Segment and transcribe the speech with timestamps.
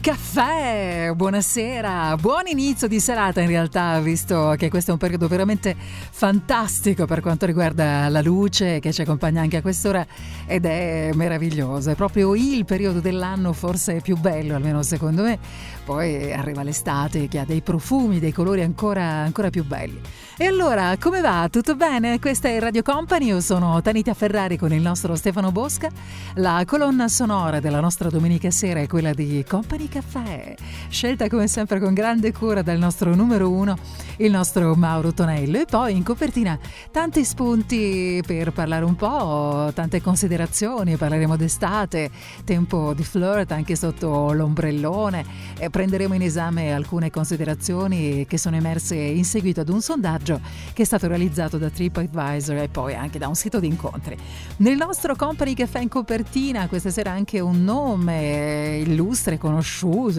[0.00, 5.74] Caffè, buonasera, buon inizio di serata in realtà, visto che questo è un periodo veramente
[5.76, 10.06] fantastico per quanto riguarda la luce che ci accompagna anche a quest'ora
[10.46, 15.38] ed è meraviglioso, è proprio il periodo dell'anno forse più bello, almeno secondo me,
[15.84, 20.00] poi arriva l'estate che ha dei profumi, dei colori ancora, ancora più belli.
[20.38, 21.48] E allora, come va?
[21.50, 22.18] Tutto bene?
[22.20, 25.88] Questa è Radio Company, io sono Tanita Ferrari con il nostro Stefano Bosca.
[26.34, 30.54] La colonna sonora della nostra domenica sera è quella di Company Caffè,
[30.88, 33.76] scelta come sempre con grande cura dal nostro numero uno,
[34.18, 35.60] il nostro Mauro Tonello.
[35.60, 36.58] E poi in copertina
[36.90, 42.10] tanti spunti per parlare un po', tante considerazioni, parleremo d'estate,
[42.44, 45.24] tempo di flirt anche sotto l'ombrellone,
[45.58, 50.40] e prenderemo in esame alcune considerazioni che sono emerse in seguito ad un sondaggio
[50.72, 54.16] che è stato realizzato da TripAdvisor e poi anche da un sito di incontri.
[54.58, 59.64] Nel nostro Company Caffè in copertina questa sera anche un nome illustre, conosciuto,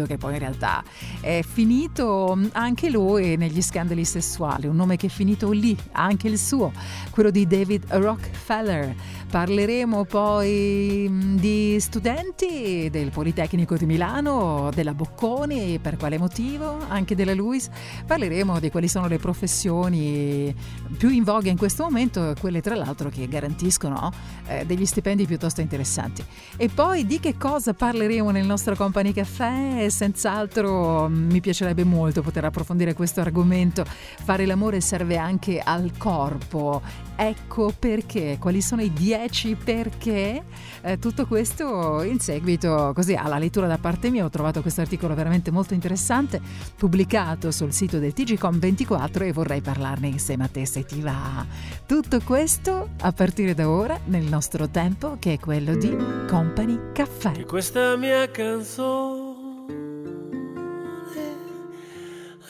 [0.06, 0.84] che poi in realtà
[1.22, 6.38] è finito anche lui negli scandali sessuali, un nome che è finito lì, anche il
[6.38, 6.72] suo,
[7.10, 8.96] quello di David Rockefeller.
[9.30, 17.34] Parleremo poi di studenti del Politecnico di Milano, della Bocconi, per quale motivo, anche della
[17.34, 17.70] Luis.
[18.06, 20.56] Parleremo di quali sono le professioni professioni
[20.98, 24.12] più in voga in questo momento, quelle tra l'altro che garantiscono
[24.48, 26.24] eh, degli stipendi piuttosto interessanti.
[26.56, 29.88] E poi di che cosa parleremo nel nostro Company Caffè?
[29.90, 33.86] Senz'altro mm, mi piacerebbe molto poter approfondire questo argomento.
[33.86, 36.82] Fare l'amore serve anche al corpo.
[37.16, 39.17] Ecco perché, quali sono i dieci
[39.64, 40.44] perché?
[40.82, 45.16] Eh, tutto questo in seguito così alla lettura da parte mia ho trovato questo articolo
[45.16, 46.40] veramente molto interessante
[46.76, 51.46] pubblicato sul sito del TGCOM24 e vorrei parlarne insieme a te se ti va.
[51.86, 55.96] Tutto questo a partire da ora nel nostro tempo che è quello di
[56.28, 57.32] Company Caffè.
[57.32, 59.36] Che questa mia canzone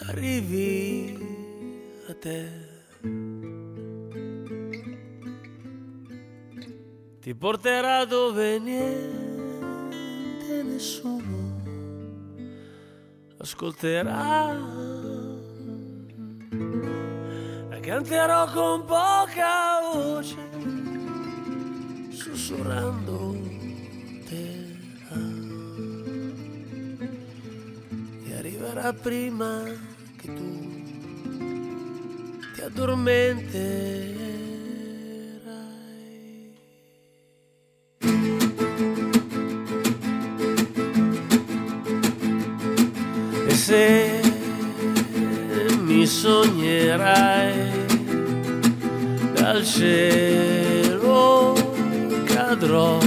[0.07, 1.17] arrivi
[2.09, 2.66] a te.
[7.27, 11.59] Ti porterà dove niente nessuno
[13.37, 14.55] ascolterà
[17.87, 20.35] canterò con poca voce,
[22.09, 23.39] sussurrando
[24.27, 24.75] te.
[28.25, 29.63] E arriverà prima
[30.17, 30.83] che tu
[32.53, 34.46] ti addormenterai.
[43.47, 44.21] E se
[45.81, 47.55] mi sognerai
[49.33, 51.55] dal cielo
[52.25, 52.99] cadrò.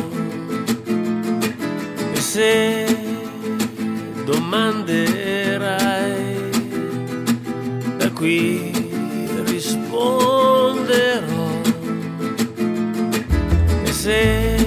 [2.14, 2.86] E se
[4.24, 4.90] domanderai
[7.98, 8.72] da qui
[9.46, 9.88] risponderò.
[13.84, 14.59] E se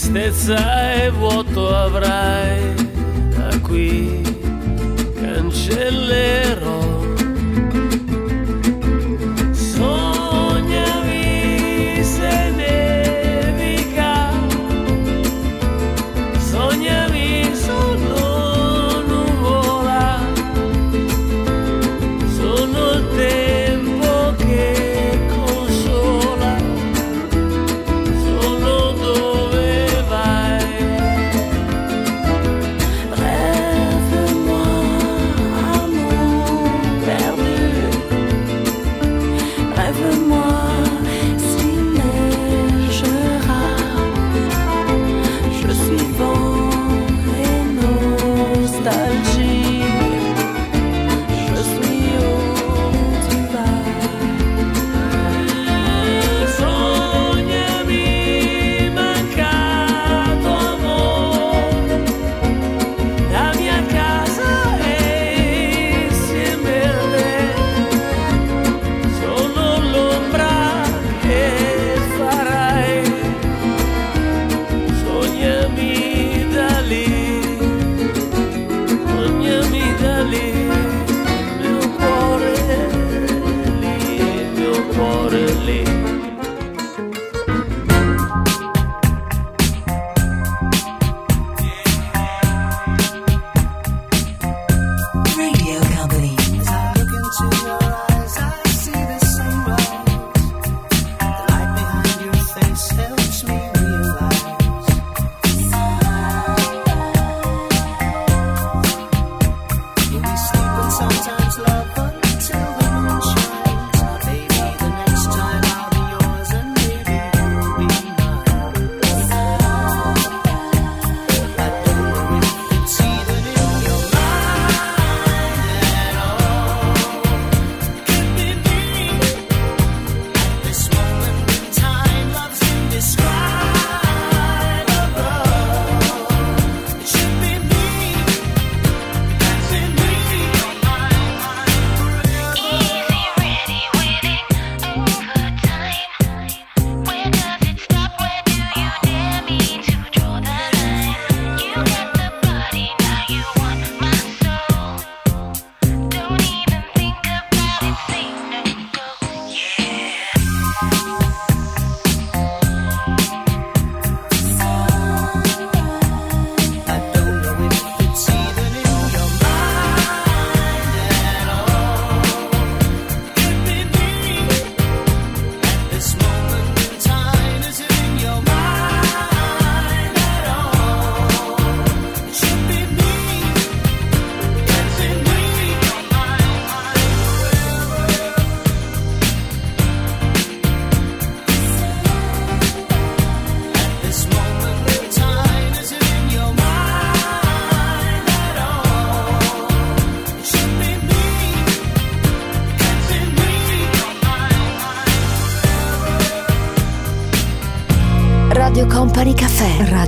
[0.00, 2.74] tristezza e vuoto avrai
[3.36, 4.22] da qui.
[5.20, 6.99] Cancellerò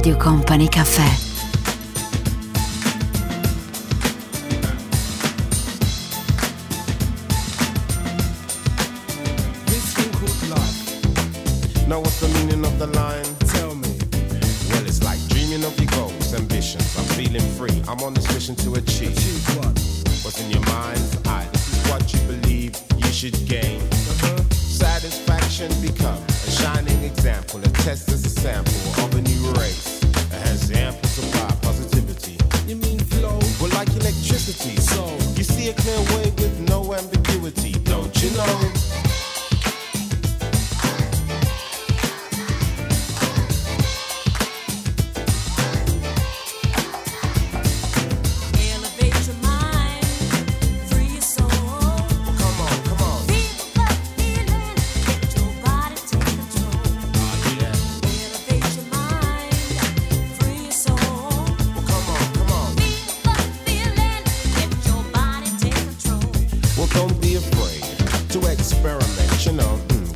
[0.03, 1.32] Radio Company Café.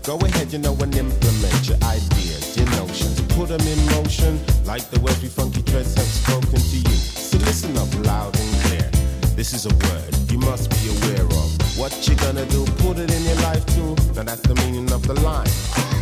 [0.06, 3.20] Go ahead, you know, and implement your ideas, your notions.
[3.34, 6.94] Put them in motion like the every funky dreads have spoken to you.
[6.94, 8.88] So listen up loud and clear.
[9.34, 11.76] This is a word you must be aware of.
[11.76, 13.96] What you gonna do, put it in your life too.
[14.14, 15.95] Now that's the meaning of the line.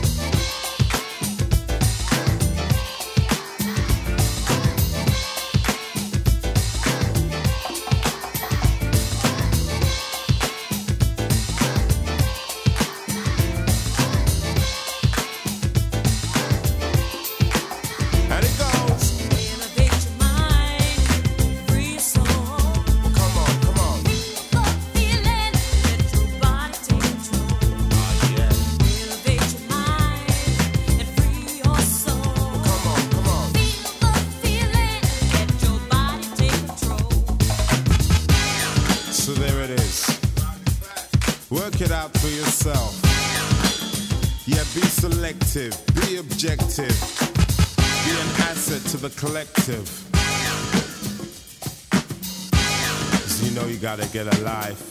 [53.54, 54.82] Know you gotta get a life.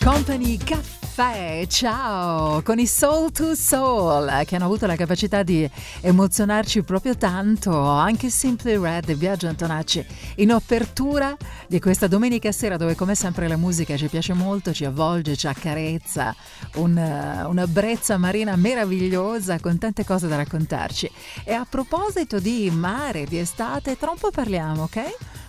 [0.00, 5.66] Company Caffè Caffè, ciao, con i Soul to Soul che hanno avuto la capacità di
[6.02, 10.04] emozionarci proprio tanto, anche Simply Red e Viaggio Antonacci
[10.36, 11.34] in apertura
[11.68, 15.46] di questa domenica sera dove come sempre la musica ci piace molto, ci avvolge, ci
[15.46, 16.36] accarezza,
[16.74, 16.98] un,
[17.46, 21.10] una brezza marina meravigliosa con tante cose da raccontarci.
[21.44, 25.00] E a proposito di mare, di estate, tra un po' parliamo, ok?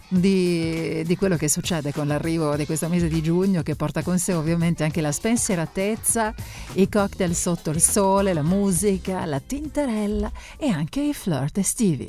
[0.07, 4.17] Di, di, quello che succede con l'arrivo di questo mese di giugno che porta con
[4.17, 6.33] sé ovviamente anche la spensieratezza,
[6.73, 12.05] i cocktail sotto il sole, la musica, la tinterella e anche i flirt estivi.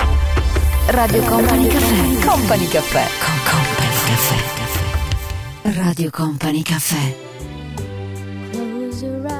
[0.86, 2.26] Radio Company Caffè.
[2.26, 3.06] Company Caffè.
[3.20, 4.58] Con Company Caffè.
[5.74, 7.16] Radio Company Caffè.
[8.52, 9.37] Close your eyes,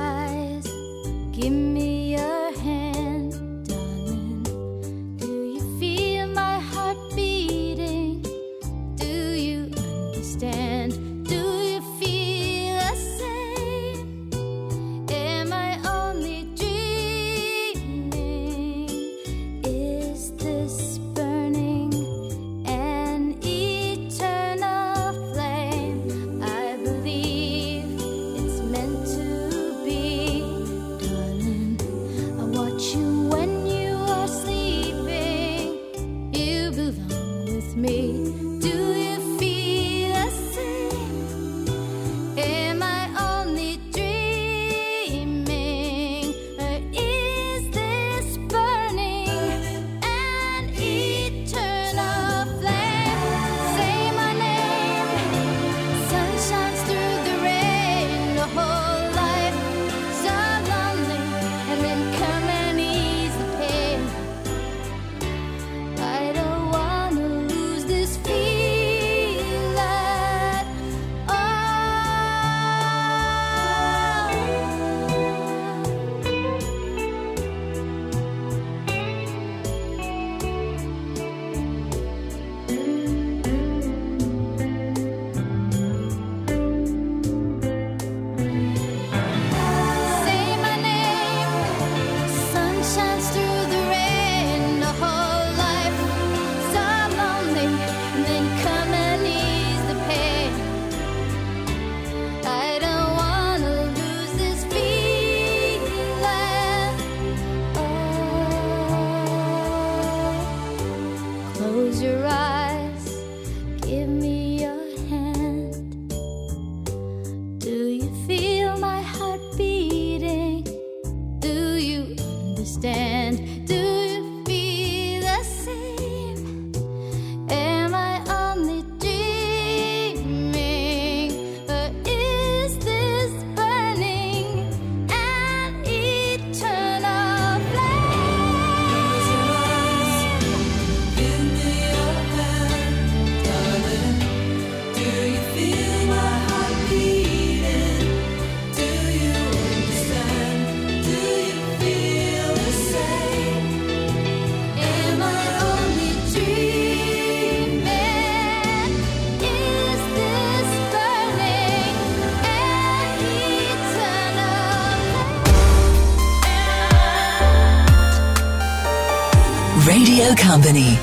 [170.39, 170.98] Company.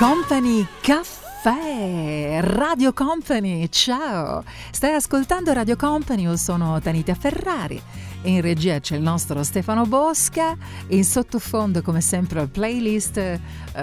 [0.00, 2.09] Company Caffè,
[2.42, 4.42] Radio Company, ciao!
[4.70, 7.78] Stai ascoltando Radio Company, io sono Tanita Ferrari.
[8.22, 10.56] In regia c'è il nostro Stefano Bosca
[10.88, 13.40] in sottofondo come sempre playlist eh,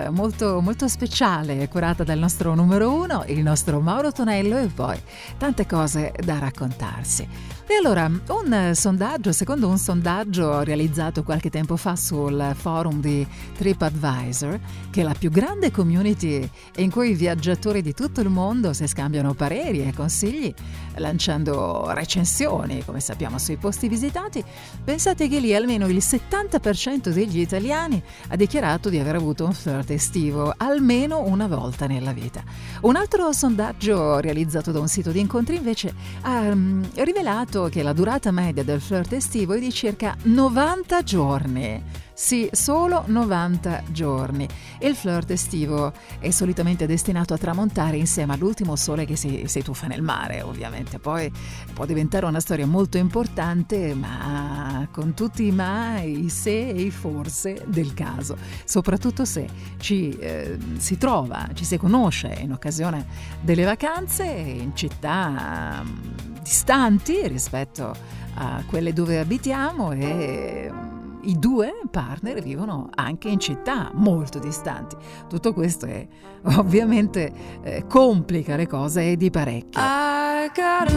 [0.09, 4.99] molto, molto speciale curata dal nostro numero uno, il nostro Mauro Tonello e poi
[5.37, 7.27] tante cose da raccontarsi.
[7.69, 14.59] E allora, un sondaggio, secondo un sondaggio realizzato qualche tempo fa sul forum di TripAdvisor,
[14.89, 18.87] che è la più grande community in cui i viaggiatori di tutto il mondo si
[18.87, 20.53] scambiano pareri e consigli,
[20.95, 24.43] lanciando recensioni, come sappiamo, sui posti visitati,
[24.83, 29.91] pensate che lì almeno il 70% degli italiani ha dichiarato di aver avuto un flirt
[29.91, 32.41] estivo almeno una volta nella vita.
[32.81, 37.93] Un altro sondaggio realizzato da un sito di incontri invece ha um, rivelato che la
[37.93, 42.05] durata media del flirt estivo è di circa 90 giorni.
[42.19, 44.47] Sì, solo 90 giorni.
[44.79, 49.85] Il flirt estivo è solitamente destinato a tramontare insieme all'ultimo sole che si, si tuffa
[49.85, 50.97] nel mare, ovviamente.
[50.97, 51.31] Poi
[51.75, 56.89] può diventare una storia molto importante, ma con tutti i ma, i se e i
[56.89, 58.35] forse del caso.
[58.65, 63.05] Soprattutto se ci eh, si trova, ci si conosce in occasione
[63.41, 67.95] delle vacanze in città mm, distanti rispetto
[68.33, 70.95] a quelle dove abitiamo e
[71.27, 74.95] i due partner vivono anche in città molto distanti.
[75.27, 76.07] Tutto questo è,
[76.55, 79.79] ovviamente eh, complica le cose di parecchio.
[79.79, 80.89] I got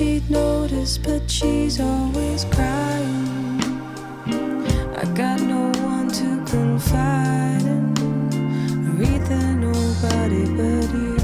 [0.00, 3.60] a notice, but she's always crying.
[4.96, 7.94] I got no one to confide in,
[8.88, 11.16] Aretha, nobody but you.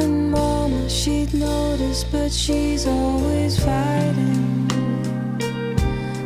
[0.00, 4.68] And Mama, she'd notice, but she's always fighting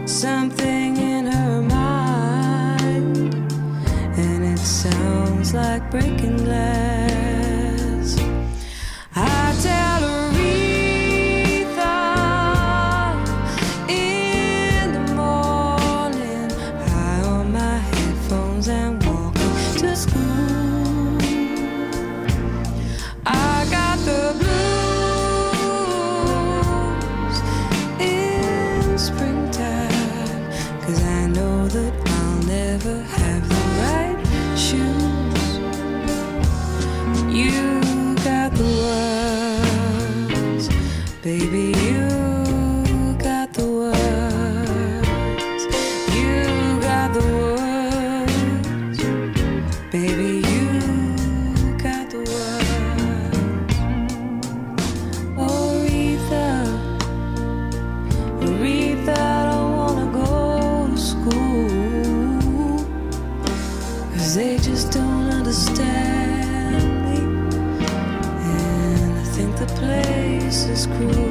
[0.06, 3.34] something in her mind,
[4.16, 6.95] and it sounds like breaking glass.
[64.36, 67.16] they just don't understand me.
[68.44, 71.25] And I think the place is cruel.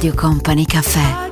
[0.00, 1.29] Radio Company Caffè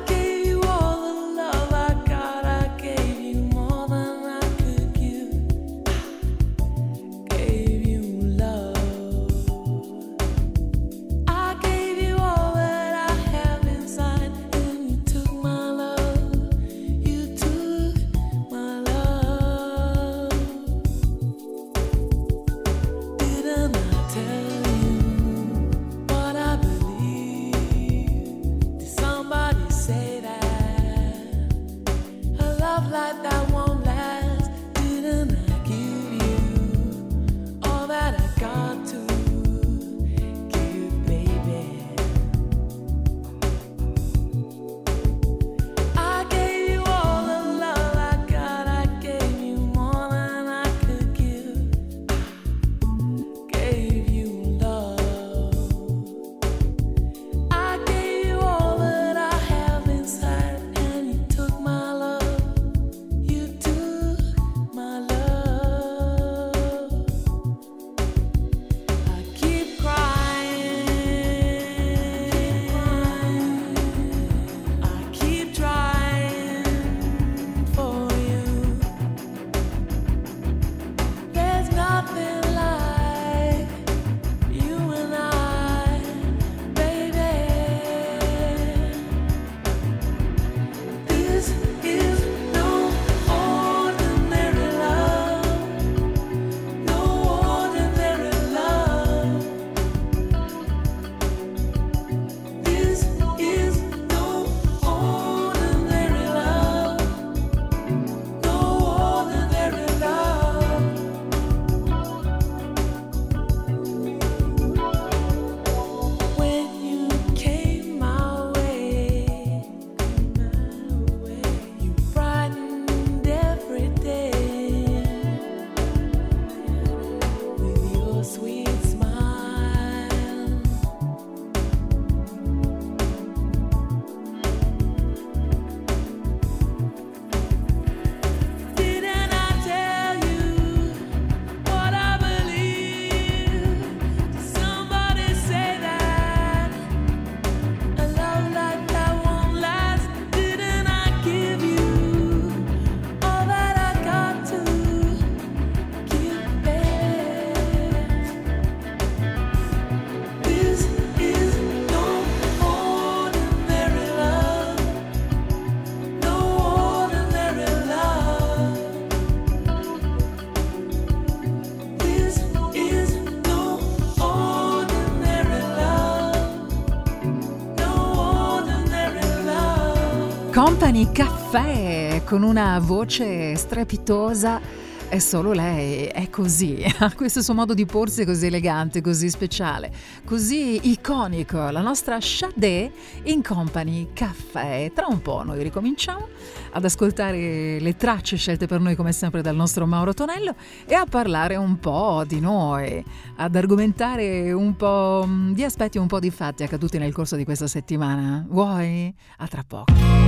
[180.78, 184.60] Company Caffè con una voce strepitosa
[185.08, 189.90] è solo lei, è così, ha questo suo modo di porsi così elegante, così speciale,
[190.24, 191.58] così iconico.
[191.70, 192.92] La nostra Sade
[193.24, 194.92] in Company Caffè.
[194.94, 196.28] Tra un po' noi ricominciamo
[196.70, 200.54] ad ascoltare le tracce scelte per noi come sempre dal nostro Mauro Tonello
[200.86, 206.20] e a parlare un po' di noi, ad argomentare un po' di aspetti un po'
[206.20, 208.46] di fatti accaduti nel corso di questa settimana.
[208.48, 209.12] Vuoi?
[209.38, 210.27] A tra poco.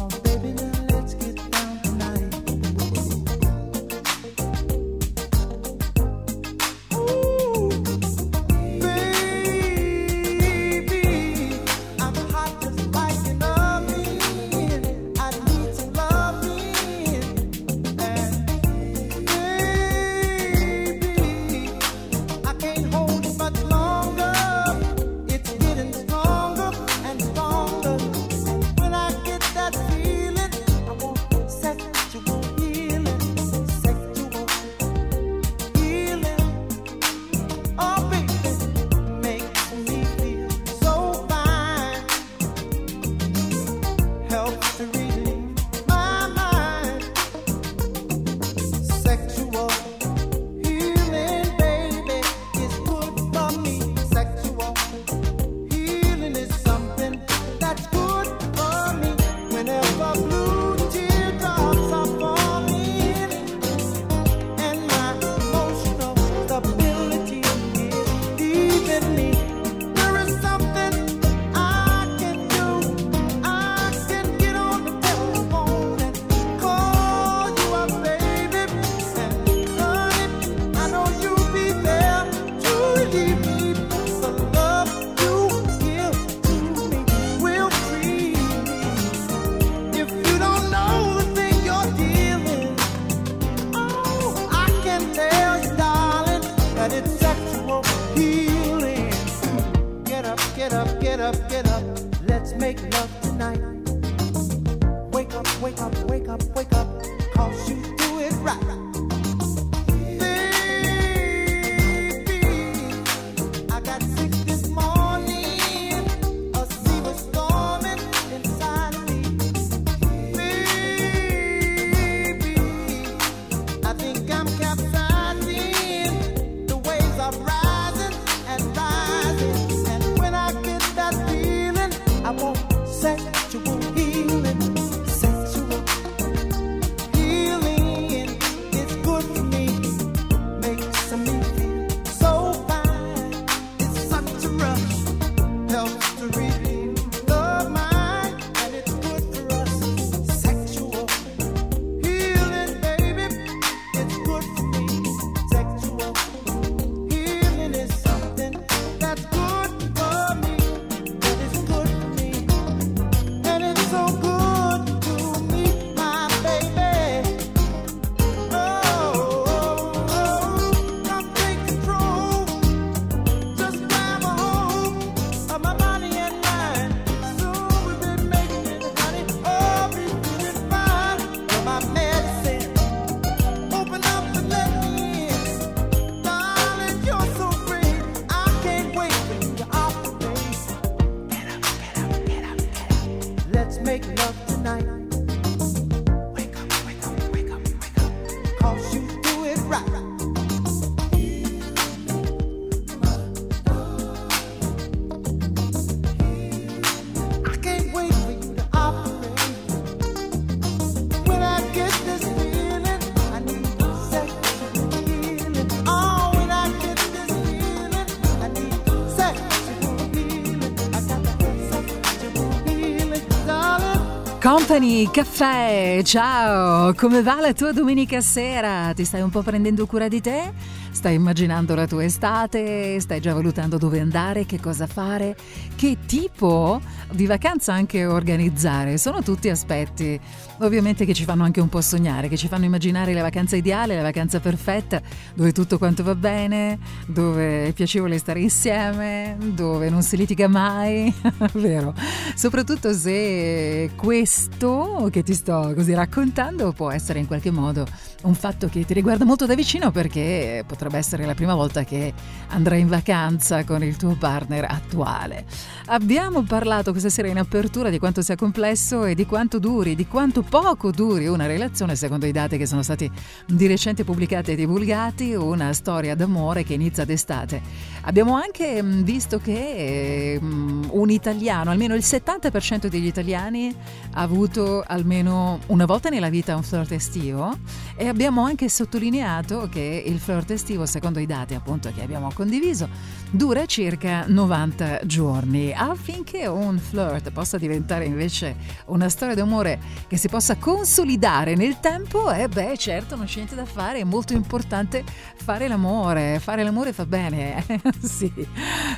[224.51, 228.91] Company Caffè, ciao, come va la tua domenica sera?
[228.93, 230.51] Ti stai un po' prendendo cura di te?
[230.91, 232.99] Stai immaginando la tua estate?
[232.99, 235.37] Stai già valutando dove andare, che cosa fare,
[235.77, 236.81] che tipo
[237.13, 238.97] di vacanza anche organizzare?
[238.97, 240.19] Sono tutti aspetti
[240.59, 243.95] ovviamente che ci fanno anche un po' sognare, che ci fanno immaginare la vacanza ideale,
[243.95, 245.01] la vacanza perfetta,
[245.33, 251.11] dove tutto quanto va bene, dove è piacevole stare insieme, dove non si litiga mai,
[251.53, 251.95] vero?
[252.41, 257.85] Soprattutto se questo che ti sto così raccontando può essere in qualche modo
[258.23, 262.11] un fatto che ti riguarda molto da vicino perché potrebbe essere la prima volta che
[262.47, 265.45] andrai in vacanza con il tuo partner attuale.
[265.85, 270.07] Abbiamo parlato questa sera in apertura di quanto sia complesso e di quanto duri, di
[270.07, 273.07] quanto poco duri una relazione secondo i dati che sono stati
[273.45, 277.61] di recente pubblicati e divulgati, una storia d'amore che inizia d'estate.
[278.03, 283.73] Abbiamo anche mm, visto che um, un italiano, almeno il 70% degli italiani
[284.13, 287.55] ha avuto almeno una volta nella vita un flirt estivo
[287.95, 292.89] e abbiamo anche sottolineato che il flirt estivo, secondo i dati appunto che abbiamo condiviso,
[293.29, 295.71] dura circa 90 giorni.
[295.71, 298.55] Affinché un flirt possa diventare invece
[298.87, 303.55] una storia d'amore che si possa consolidare nel tempo, eh beh certo non c'è niente
[303.55, 305.03] da fare, è molto importante
[305.35, 307.81] fare l'amore, fare l'amore fa bene, eh?
[308.01, 308.31] sì,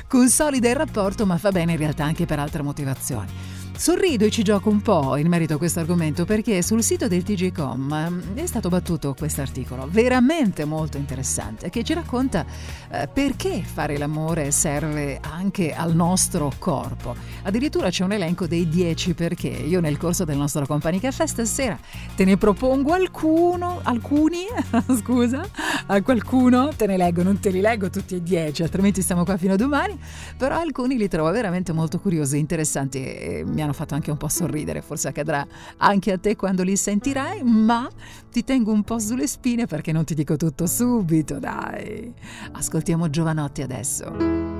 [0.08, 3.62] consolida il rapporto ma fa bene in realtà anche per altre motivazioni.
[3.76, 7.24] Sorrido e ci gioco un po' in merito a questo argomento perché sul sito del
[7.24, 12.46] TGCom eh, è stato battuto questo articolo veramente molto interessante che ci racconta
[12.90, 17.16] eh, perché fare l'amore serve anche al nostro corpo.
[17.42, 19.48] Addirittura c'è un elenco dei 10 perché.
[19.48, 21.76] Io nel corso del nostro Company Caffè stasera
[22.14, 24.46] te ne propongo alcuno, alcuni,
[25.02, 25.44] scusa,
[25.86, 29.36] a qualcuno te ne leggo, non te li leggo tutti e 10, altrimenti stiamo qua
[29.36, 29.98] fino a domani,
[30.36, 34.16] però alcuni li trovo veramente molto curiosi e interessanti e mi hanno fatto anche un
[34.16, 35.46] po' sorridere, forse accadrà
[35.78, 37.88] anche a te quando li sentirai, ma
[38.30, 42.12] ti tengo un po' sulle spine perché non ti dico tutto subito, dai.
[42.52, 44.52] Ascoltiamo Giovanotti adesso.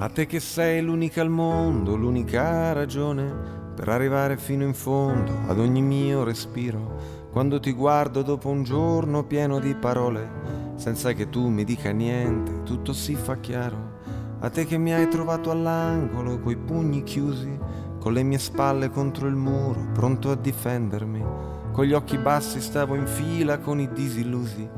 [0.00, 5.58] A te che sei l'unica al mondo, l'unica ragione per arrivare fino in fondo ad
[5.58, 7.26] ogni mio respiro.
[7.30, 12.62] Quando ti guardo dopo un giorno pieno di parole, senza che tu mi dica niente,
[12.62, 13.97] tutto si fa chiaro.
[14.40, 17.58] A te che mi hai trovato all'angolo, coi pugni chiusi,
[17.98, 21.24] con le mie spalle contro il muro, pronto a difendermi.
[21.72, 24.68] Con gli occhi bassi stavo in fila con i disillusi.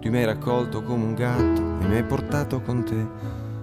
[0.00, 3.06] Tu mi hai raccolto come un gatto e mi hai portato con te.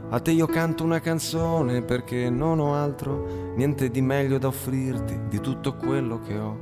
[0.09, 5.21] A te io canto una canzone perché non ho altro, niente di meglio da offrirti
[5.27, 6.59] di tutto quello che ho.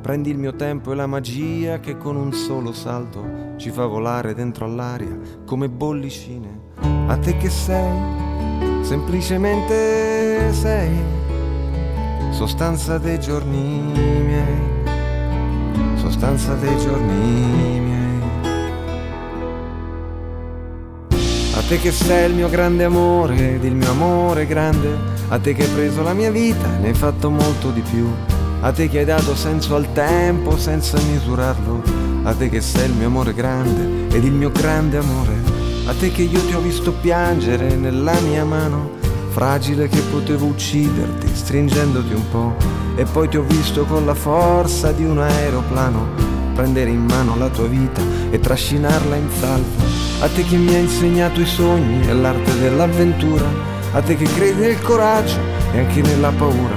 [0.00, 4.32] Prendi il mio tempo e la magia che con un solo salto ci fa volare
[4.32, 6.60] dentro all'aria come bollicine.
[7.08, 8.26] A te che sei
[8.88, 10.88] semplicemente sei
[12.30, 13.82] sostanza dei giorni
[14.24, 14.62] miei,
[15.96, 18.20] sostanza dei giorni miei.
[21.54, 24.96] A te che sei il mio grande amore ed il mio amore grande,
[25.28, 28.08] a te che hai preso la mia vita e ne hai fatto molto di più,
[28.62, 31.82] a te che hai dato senso al tempo senza misurarlo,
[32.22, 35.47] a te che sei il mio amore grande ed il mio grande amore
[35.88, 38.90] a te che io ti ho visto piangere nella mia mano,
[39.30, 42.56] fragile che potevo ucciderti stringendoti un po',
[42.94, 47.48] e poi ti ho visto con la forza di un aeroplano prendere in mano la
[47.48, 49.82] tua vita e trascinarla in salvo.
[50.20, 53.46] A te che mi hai insegnato i sogni e l'arte dell'avventura,
[53.92, 55.38] a te che credi nel coraggio
[55.72, 56.76] e anche nella paura,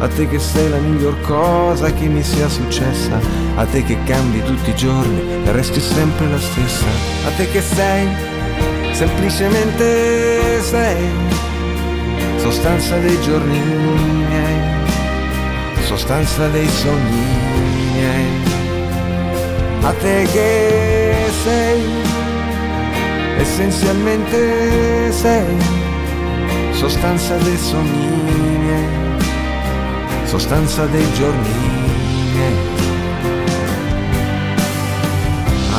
[0.00, 3.20] a te che sei la miglior cosa che mi sia successa,
[3.54, 6.86] a te che cambi tutti i giorni e resti sempre la stessa,
[7.26, 8.36] a te che sei
[8.98, 11.08] semplicemente sei
[12.38, 14.58] sostanza dei giorni miei,
[15.86, 17.26] sostanza dei sogni
[17.92, 18.26] miei.
[19.82, 21.80] A te che sei,
[23.38, 25.56] essenzialmente sei
[26.72, 28.08] sostanza dei sogni
[28.64, 28.88] miei,
[30.24, 31.54] sostanza dei giorni
[32.34, 32.67] miei.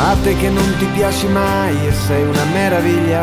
[0.01, 3.21] A te che non ti piaci mai e sei una meraviglia,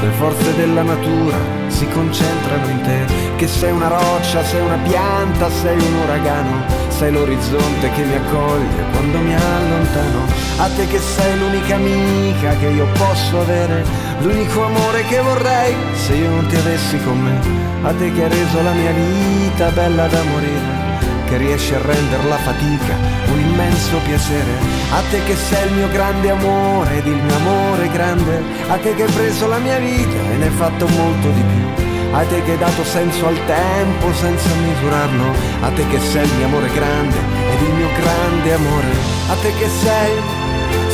[0.00, 3.04] le forze della natura si concentrano in te,
[3.36, 8.84] che sei una roccia, sei una pianta, sei un uragano, sei l'orizzonte che mi accoglie
[8.90, 10.26] quando mi allontano.
[10.56, 13.84] A te che sei l'unica amica che io posso avere,
[14.18, 17.38] l'unico amore che vorrei se io non ti avessi con me.
[17.82, 20.86] A te che hai reso la mia vita bella da morire
[21.26, 22.94] che riesci a rendere la fatica
[23.32, 24.75] un immenso piacere.
[24.90, 28.94] A te che sei il mio grande amore ed il mio amore grande, a te
[28.94, 31.66] che hai preso la mia vita e ne hai fatto molto di più.
[32.12, 36.34] a te che hai dato senso al tempo senza misurarlo, a te che sei il
[36.34, 38.90] mio amore grande ed il mio grande amore,
[39.28, 40.12] a te che sei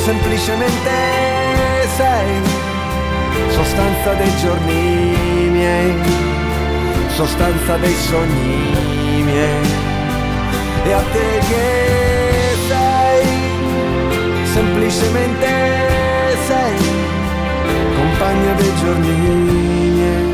[0.05, 0.91] semplicemente
[1.97, 2.71] sei.
[3.51, 5.95] Sostanza dei giorni miei,
[7.15, 9.67] sostanza dei sogni miei,
[10.85, 12.22] e a te che
[15.03, 15.47] semplicemente
[16.47, 16.77] sei
[17.97, 20.31] compagna dei giorni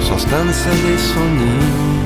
[0.00, 2.05] sostanza dei sogni.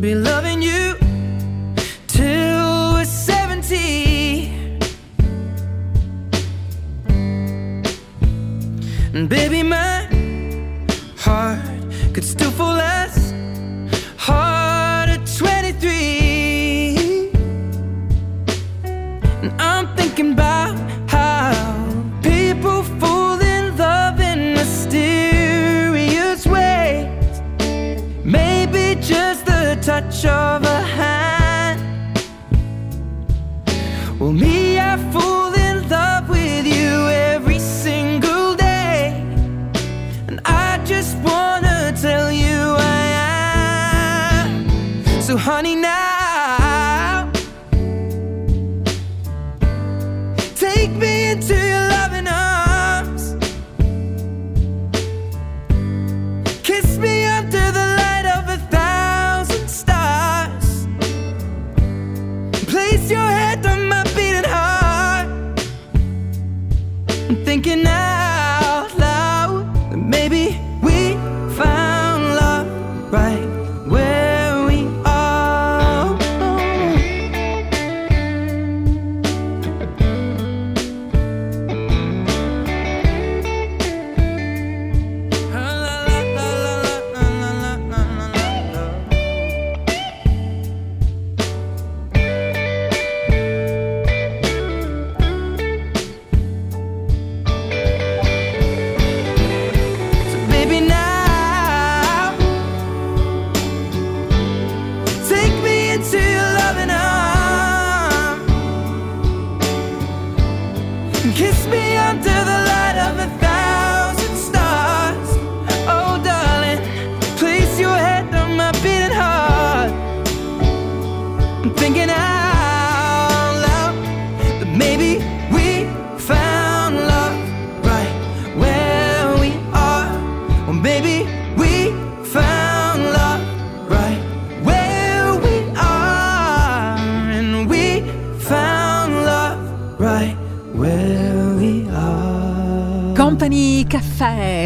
[0.00, 0.94] be loving you
[2.06, 4.46] till we're 70.
[9.12, 10.06] And baby, my
[11.16, 11.58] heart
[12.14, 13.32] could still fall as
[14.16, 17.32] hard at 23.
[19.42, 20.77] And I'm thinking about
[29.88, 31.80] touch of a hand.
[34.20, 34.57] Well, me,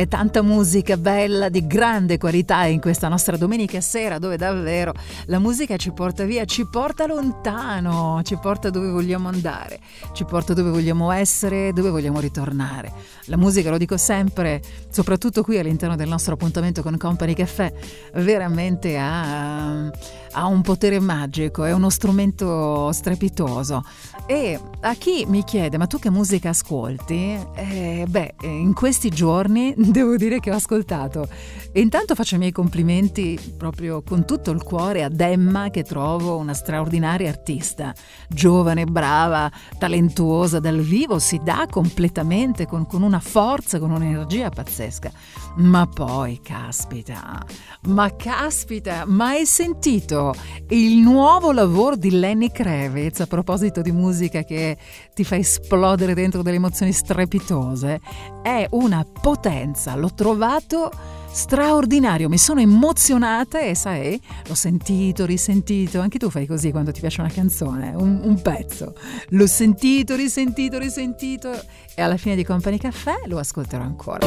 [0.08, 4.92] Tanta musica bella di grande qualità in questa nostra domenica sera dove davvero
[5.26, 9.80] la musica ci porta via, ci porta lontano, ci porta dove vogliamo andare,
[10.12, 12.92] ci porta dove vogliamo essere, dove vogliamo ritornare.
[13.26, 17.72] La musica, lo dico sempre, soprattutto qui all'interno del nostro appuntamento con Company Caffè,
[18.14, 19.90] veramente ha,
[20.32, 23.84] ha un potere magico, è uno strumento strepitoso.
[24.26, 27.38] E a chi mi chiede, ma tu che musica ascolti?
[27.54, 31.28] Eh, beh, in questi giorni devo dire che ho ascoltato.
[31.72, 36.36] E intanto faccio i miei complimenti proprio con tutto il cuore ad Emma, che trovo
[36.36, 37.94] una straordinaria artista,
[38.28, 45.10] giovane, brava, talentuosa dal vivo, si dà completamente con, con una forza, con un'energia pazzesca.
[45.56, 47.42] Ma poi, caspita,
[47.88, 50.21] ma caspita, ma hai sentito
[50.68, 54.76] il nuovo lavoro di Lenny Kravitz a proposito di musica che
[55.14, 58.00] ti fa esplodere dentro delle emozioni strepitose?
[58.42, 60.90] È una potenza, l'ho trovato
[61.32, 67.00] straordinario, mi sono emozionata e sai, l'ho sentito, risentito, anche tu fai così quando ti
[67.00, 68.94] piace una canzone, un, un pezzo,
[69.30, 71.50] l'ho sentito, risentito, risentito
[71.94, 74.26] e alla fine di Company Caffè lo ascolterò ancora.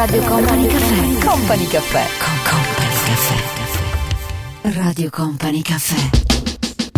[0.00, 1.18] Radio Company Caffè.
[1.26, 2.06] Company Caffè.
[2.24, 4.78] Con Company Caffè.
[4.78, 6.08] Radio Company Caffè.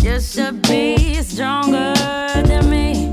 [0.01, 1.91] Just to be stronger
[2.43, 3.12] than me.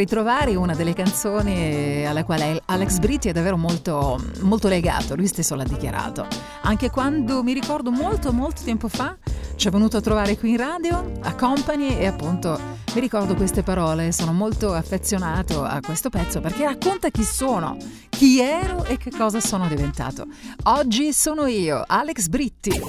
[0.00, 5.54] Ritrovare una delle canzoni alla quale Alex Britti è davvero molto, molto legato, lui stesso
[5.54, 6.26] l'ha dichiarato.
[6.62, 9.16] Anche quando mi ricordo molto molto tempo fa
[9.56, 12.58] ci è venuto a trovare qui in radio, a Company e appunto
[12.94, 17.76] mi ricordo queste parole, sono molto affezionato a questo pezzo perché racconta chi sono,
[18.08, 20.26] chi ero e che cosa sono diventato.
[20.64, 22.82] Oggi sono io, Alex Britti.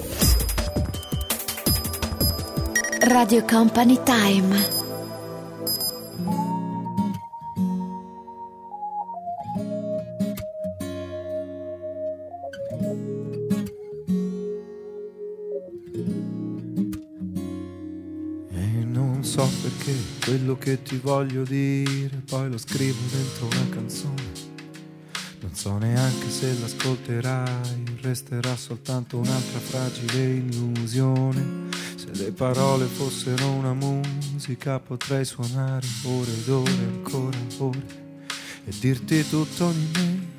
[3.02, 4.81] Radio Company Time.
[20.52, 24.50] Quello che ti voglio dire poi lo scrivo dentro una canzone.
[25.42, 31.70] Non so neanche se l'ascolterai, resterà soltanto un'altra fragile illusione.
[31.96, 37.86] Se le parole fossero una musica potrei suonare ore ed ore, ancora ore,
[38.66, 40.30] e dirti tutto di me.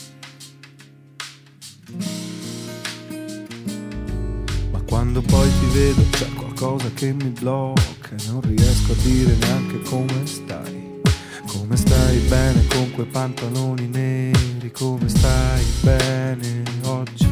[4.71, 6.52] Ma quando poi ti vedo c'è qualcosa
[6.95, 11.01] che mi blocca e non riesco a dire neanche come stai.
[11.45, 17.29] Come stai bene con quei pantaloni neri, come stai bene oggi.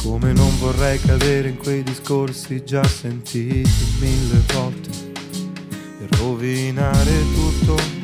[0.00, 4.90] Come non vorrei cadere in quei discorsi già sentiti mille volte
[6.00, 8.03] e rovinare tutto.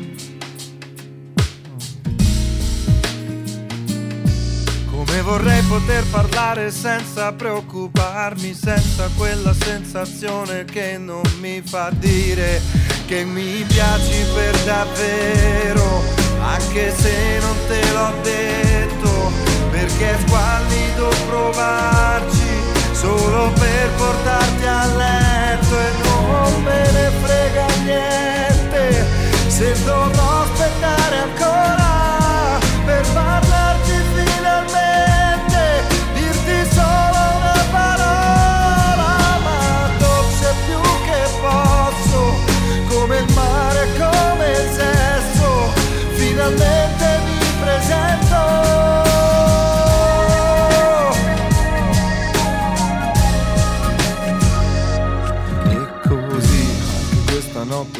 [5.31, 12.61] Vorrei poter parlare senza preoccuparmi, senza quella sensazione che non mi fa dire
[13.05, 16.03] che mi piaci per davvero,
[16.41, 19.31] anche se non te l'ho detto,
[19.69, 22.51] perché è squallido provarci
[22.91, 29.05] solo per portarti a letto e non me ne frega niente
[29.47, 31.80] se dovrò aspettare ancora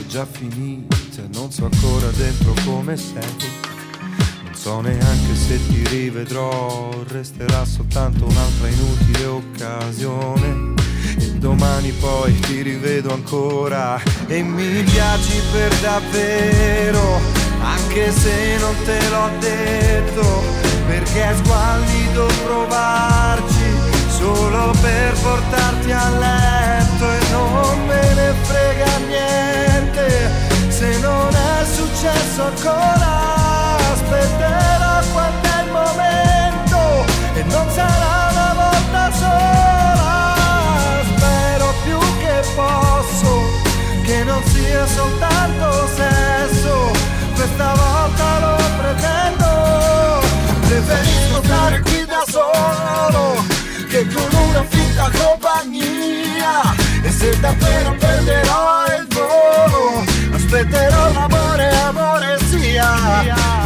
[0.01, 3.21] è già finita, e non so ancora dentro come sei.
[4.43, 10.73] Non so neanche se ti rivedrò, resterà soltanto un'altra inutile occasione.
[11.19, 17.19] E domani poi ti rivedo ancora e mi piaci per davvero,
[17.61, 20.43] anche se non te l'ho detto,
[20.87, 29.70] perché è squallido provarci solo per portarti a letto e non me ne frega niente
[30.81, 36.79] se non è successo ancora aspetterò quando è il momento
[37.35, 40.35] e non sarà una volta sola.
[41.05, 43.31] Spero più che posso
[44.05, 46.91] che non sia soltanto sesso
[47.35, 49.49] questa volta lo pretendo.
[50.67, 53.43] Preferisco stare qui da solo
[53.87, 56.73] che con una finta compagnia
[57.03, 60.10] e se davvero perderò il volo
[60.51, 63.21] aspetterò l'amore amore sia.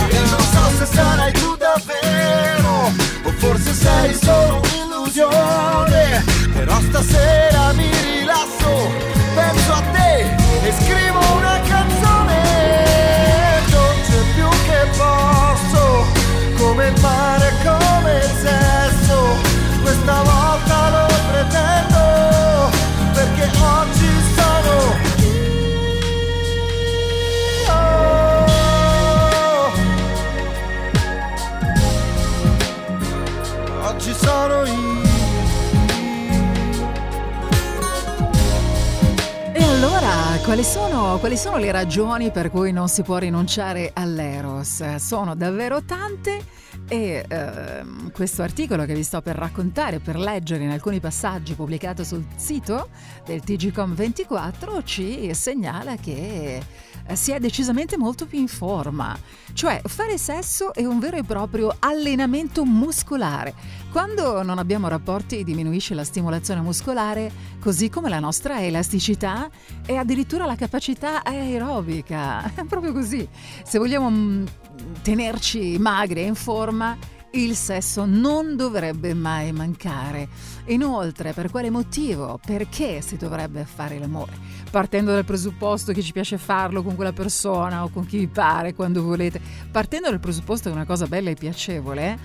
[0.07, 2.91] E non so se sarai tu davvero
[3.23, 6.23] o forse sei solo un'illusione.
[6.53, 8.91] Però stasera mi rilasso
[9.33, 10.19] penso a te
[10.67, 12.41] e scrivo una canzone.
[13.71, 16.05] Dolce più che posso
[16.57, 18.44] come il mare come il
[40.45, 44.97] quali sono, quali sono le ragioni per cui non si può rinunciare all'Eros?
[44.97, 46.39] Sono davvero tante
[46.87, 52.03] e ehm, questo articolo che vi sto per raccontare, per leggere in alcuni passaggi pubblicato
[52.03, 52.89] sul sito
[53.25, 56.61] del TGCOM24 ci segnala che
[57.07, 59.17] eh, si è decisamente molto più in forma.
[59.53, 63.53] Cioè, fare sesso è un vero e proprio allenamento muscolare.
[63.91, 67.31] Quando non abbiamo rapporti diminuisce la stimolazione muscolare,
[67.61, 69.49] così come la nostra elasticità
[69.85, 72.51] e addirittura la capacità aerobica.
[72.53, 73.27] È proprio così.
[73.63, 74.45] Se vogliamo mm,
[75.01, 76.74] tenerci magri e in forma,
[77.31, 80.27] il sesso non dovrebbe mai mancare.
[80.65, 82.39] Inoltre, per quale motivo?
[82.43, 84.33] Perché si dovrebbe fare l'amore?
[84.71, 88.73] Partendo dal presupposto che ci piace farlo con quella persona o con chi vi pare,
[88.73, 89.39] quando volete.
[89.71, 92.17] Partendo dal presupposto che è una cosa bella e piacevole,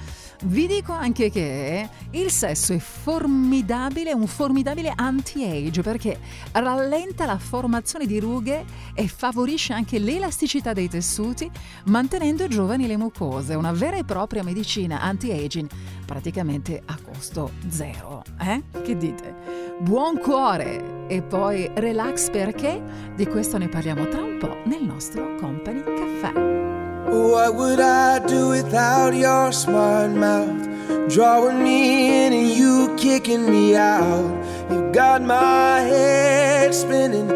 [0.42, 6.18] vi dico anche che il sesso è formidabile, un formidabile anti-age perché
[6.52, 8.64] rallenta la formazione di rughe
[8.94, 11.50] e favorisce anche l'elasticità dei tessuti,
[11.86, 13.54] mantenendo giovani le mucose.
[13.54, 15.68] Una vera e propria medicina anti-aging,
[16.06, 18.22] praticamente a costo zero.
[18.40, 18.62] Eh?
[18.82, 19.34] Che dite?
[19.80, 21.06] Buon cuore!
[21.08, 22.80] E poi relax perché?
[23.14, 26.69] Di questo ne parliamo tra un po' nel nostro Company Caffè.
[27.10, 30.68] What would I do without your smart mouth?
[31.08, 34.30] Drawing me in and you kicking me out.
[34.70, 37.26] You got my head spinning,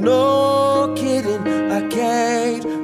[0.00, 1.46] no kidding.
[1.72, 2.83] I can't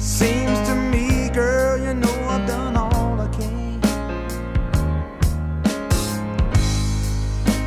[0.00, 3.80] Seems to me, girl, you know I've done all I can.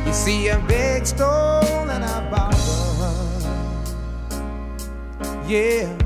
[0.06, 3.42] You see, I beg, stole, and I borrowed.
[5.48, 6.03] Yeah.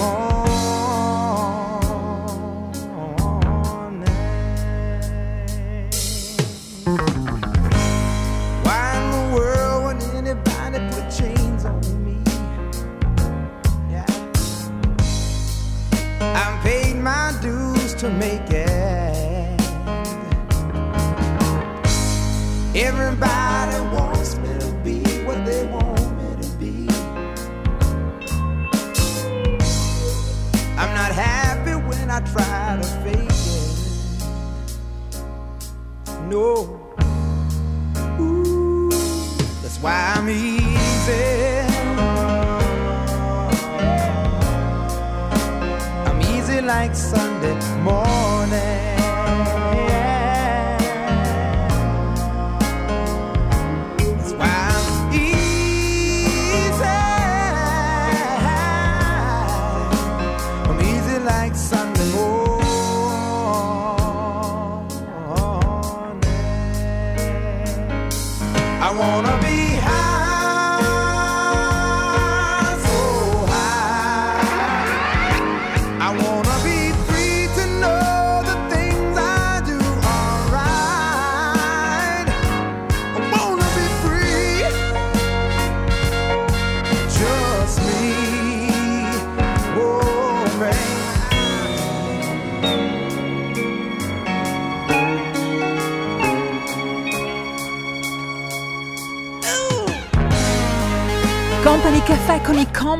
[0.00, 0.49] more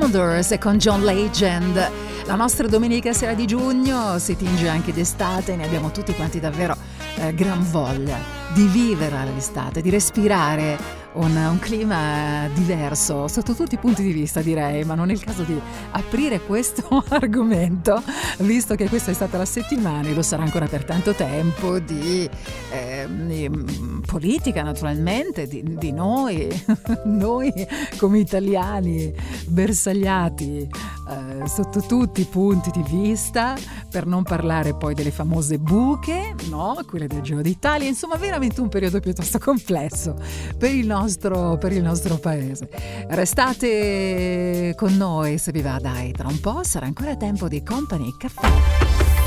[0.01, 1.91] Commodores e con John Legend.
[2.25, 6.75] La nostra domenica sera di giugno si tinge anche d'estate, ne abbiamo tutti quanti davvero
[7.17, 8.17] eh, gran voglia
[8.55, 10.79] di vivere l'estate, di respirare
[11.13, 15.23] un, un, clima diverso sotto tutti i punti di vista direi, ma non è il
[15.23, 15.61] caso di
[15.93, 18.03] aprire questo argomento,
[18.39, 22.29] visto che questa è stata la settimana e lo sarà ancora per tanto tempo, di,
[22.71, 26.49] eh, di mm, politica naturalmente, di, di noi,
[27.05, 27.53] noi
[27.97, 29.13] come italiani
[29.51, 30.69] bersagliati
[31.11, 33.57] eh, sotto tutti i punti di vista,
[33.91, 36.79] per non parlare poi delle famose buche, no?
[36.87, 40.15] quelle del Giro d'Italia, insomma veramente un periodo piuttosto complesso
[40.57, 42.69] per il nostro, per il nostro paese.
[43.09, 48.15] Restate con noi se vi va, dai, tra un po' sarà ancora tempo di Company
[48.17, 48.49] Caffè.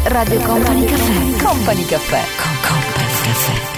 [0.05, 1.43] Radio Company Caffè.
[1.43, 2.21] Company Caffè.
[2.38, 3.71] Con Company Caffè.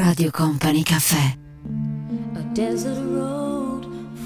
[0.00, 1.36] Radio Company Caffè.
[2.34, 3.45] A desert road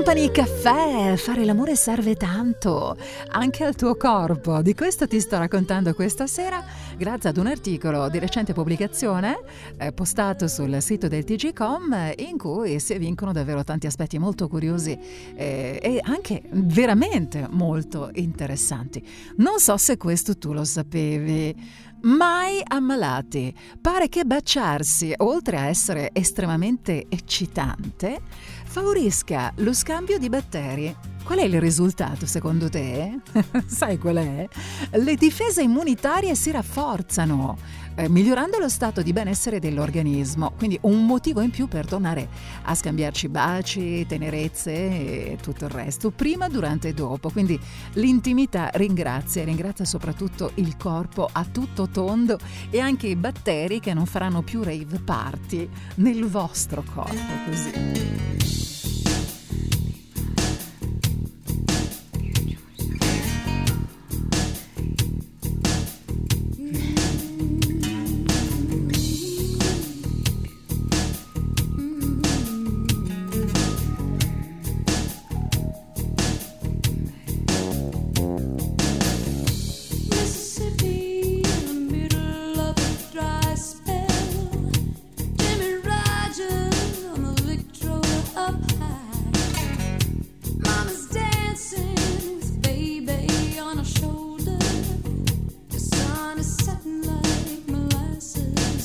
[0.00, 2.96] Company Caffè, fare l'amore serve tanto,
[3.32, 4.62] anche al tuo corpo.
[4.62, 6.64] Di questo ti sto raccontando questa sera
[6.96, 9.40] grazie ad un articolo di recente pubblicazione
[9.76, 14.48] eh, postato sul sito del TGCom eh, in cui si evincono davvero tanti aspetti molto
[14.48, 14.98] curiosi
[15.34, 19.06] eh, e anche veramente molto interessanti.
[19.36, 21.88] Non so se questo tu lo sapevi.
[22.02, 23.54] Mai ammalati.
[23.78, 28.22] Pare che baciarsi, oltre a essere estremamente eccitante,
[28.70, 31.09] favorisca lo scambio di batteri.
[31.24, 33.20] Qual è il risultato secondo te?
[33.66, 34.48] Sai qual è?
[34.90, 37.56] Le difese immunitarie si rafforzano,
[37.94, 42.28] eh, migliorando lo stato di benessere dell'organismo, quindi un motivo in più per tornare
[42.62, 47.30] a scambiarci baci, tenerezze e tutto il resto, prima, durante e dopo.
[47.30, 47.58] Quindi
[47.94, 52.38] l'intimità ringrazia, ringrazia soprattutto il corpo a tutto tondo
[52.70, 59.09] e anche i batteri che non faranno più rave party nel vostro corpo così.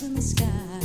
[0.06, 0.85] in the sky.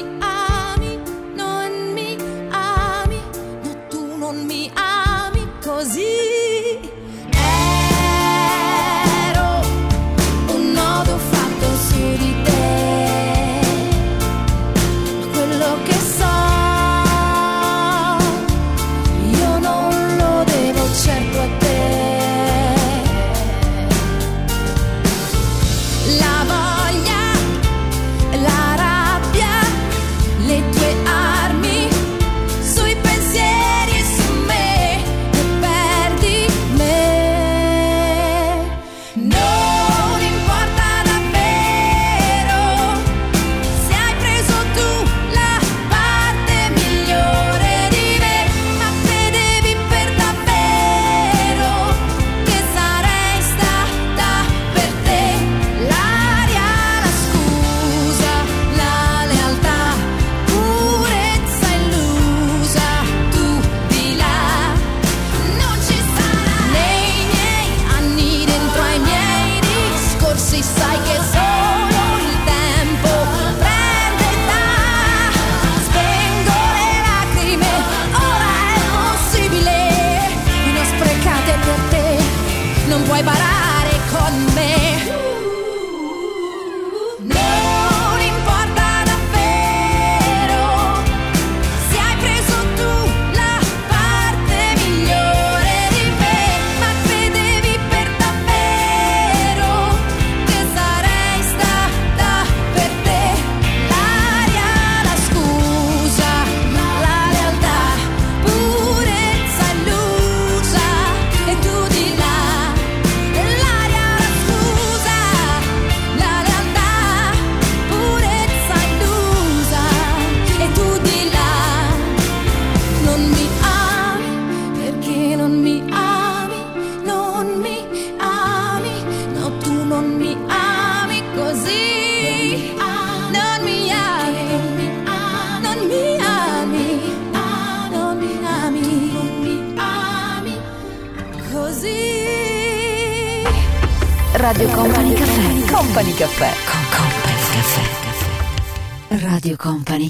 [0.00, 0.39] e a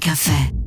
[0.00, 0.59] Caffè.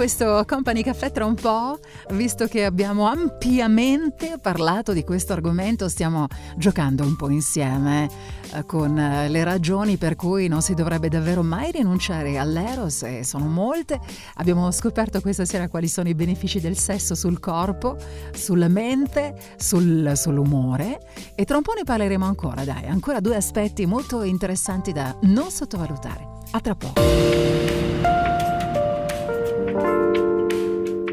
[0.00, 1.78] questo Company Caffè tra un po',
[2.12, 8.08] visto che abbiamo ampiamente parlato di questo argomento, stiamo giocando un po' insieme
[8.54, 13.24] eh, con eh, le ragioni per cui non si dovrebbe davvero mai rinunciare all'eros e
[13.24, 14.00] sono molte.
[14.36, 17.98] Abbiamo scoperto questa sera quali sono i benefici del sesso sul corpo,
[18.32, 20.98] sulla mente, sul, sull'umore
[21.34, 25.50] e tra un po' ne parleremo ancora, dai, ancora due aspetti molto interessanti da non
[25.50, 26.38] sottovalutare.
[26.52, 27.89] A tra poco.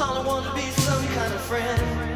[0.00, 2.13] All I wanna be some kind of friend.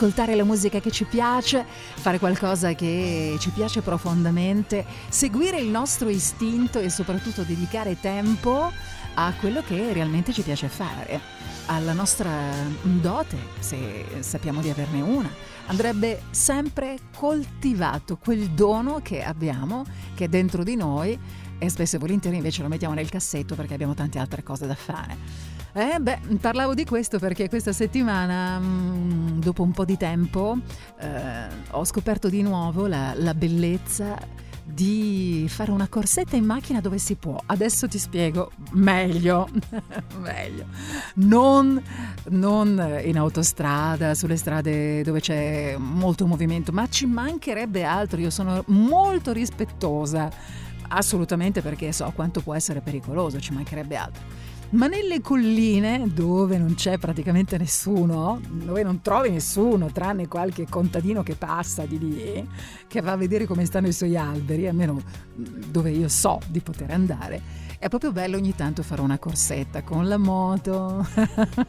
[0.00, 6.08] Ascoltare la musica che ci piace, fare qualcosa che ci piace profondamente, seguire il nostro
[6.08, 8.72] istinto e soprattutto dedicare tempo
[9.14, 11.20] a quello che realmente ci piace fare,
[11.66, 12.30] alla nostra
[12.80, 15.30] dote, se sappiamo di averne una.
[15.66, 21.18] Andrebbe sempre coltivato quel dono che abbiamo, che è dentro di noi
[21.58, 24.74] e spesso e volentieri invece lo mettiamo nel cassetto perché abbiamo tante altre cose da
[24.74, 25.14] fare.
[25.72, 30.58] Eh beh, parlavo di questo perché questa settimana, mm, dopo un po' di tempo,
[30.98, 34.18] eh, ho scoperto di nuovo la, la bellezza
[34.64, 37.38] di fare una corsetta in macchina dove si può.
[37.46, 39.48] Adesso ti spiego meglio,
[40.18, 40.66] meglio.
[41.14, 41.80] Non,
[42.30, 48.20] non in autostrada, sulle strade dove c'è molto movimento, ma ci mancherebbe altro.
[48.20, 50.30] Io sono molto rispettosa,
[50.88, 54.49] assolutamente perché so quanto può essere pericoloso, ci mancherebbe altro.
[54.70, 61.24] Ma nelle colline dove non c'è praticamente nessuno, dove non trovi nessuno tranne qualche contadino
[61.24, 62.48] che passa di lì,
[62.86, 65.02] che va a vedere come stanno i suoi alberi, almeno
[65.34, 67.42] dove io so di poter andare,
[67.80, 71.04] è proprio bello ogni tanto fare una corsetta con la moto,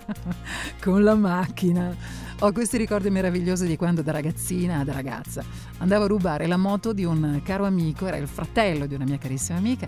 [0.80, 1.96] con la macchina.
[2.42, 5.44] Ho questi ricordi meravigliosi di quando da ragazzina, da ragazza,
[5.78, 9.18] andavo a rubare la moto di un caro amico, era il fratello di una mia
[9.18, 9.88] carissima amica,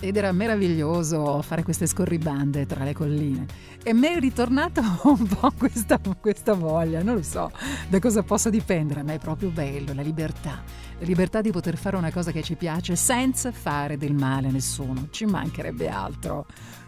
[0.00, 3.46] ed era meraviglioso fare queste scorribande tra le colline.
[3.82, 7.50] E mi è ritornata un po' questa, questa voglia, non lo so
[7.88, 10.62] da cosa possa dipendere, ma è proprio bello, la libertà.
[10.98, 14.50] La libertà di poter fare una cosa che ci piace senza fare del male a
[14.50, 16.46] nessuno, ci mancherebbe altro.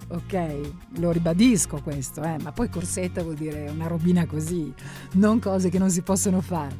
[0.09, 4.73] Ok, lo ribadisco questo, eh, ma poi corsetta vuol dire una robina così,
[5.15, 6.77] non cose che non si possono fare.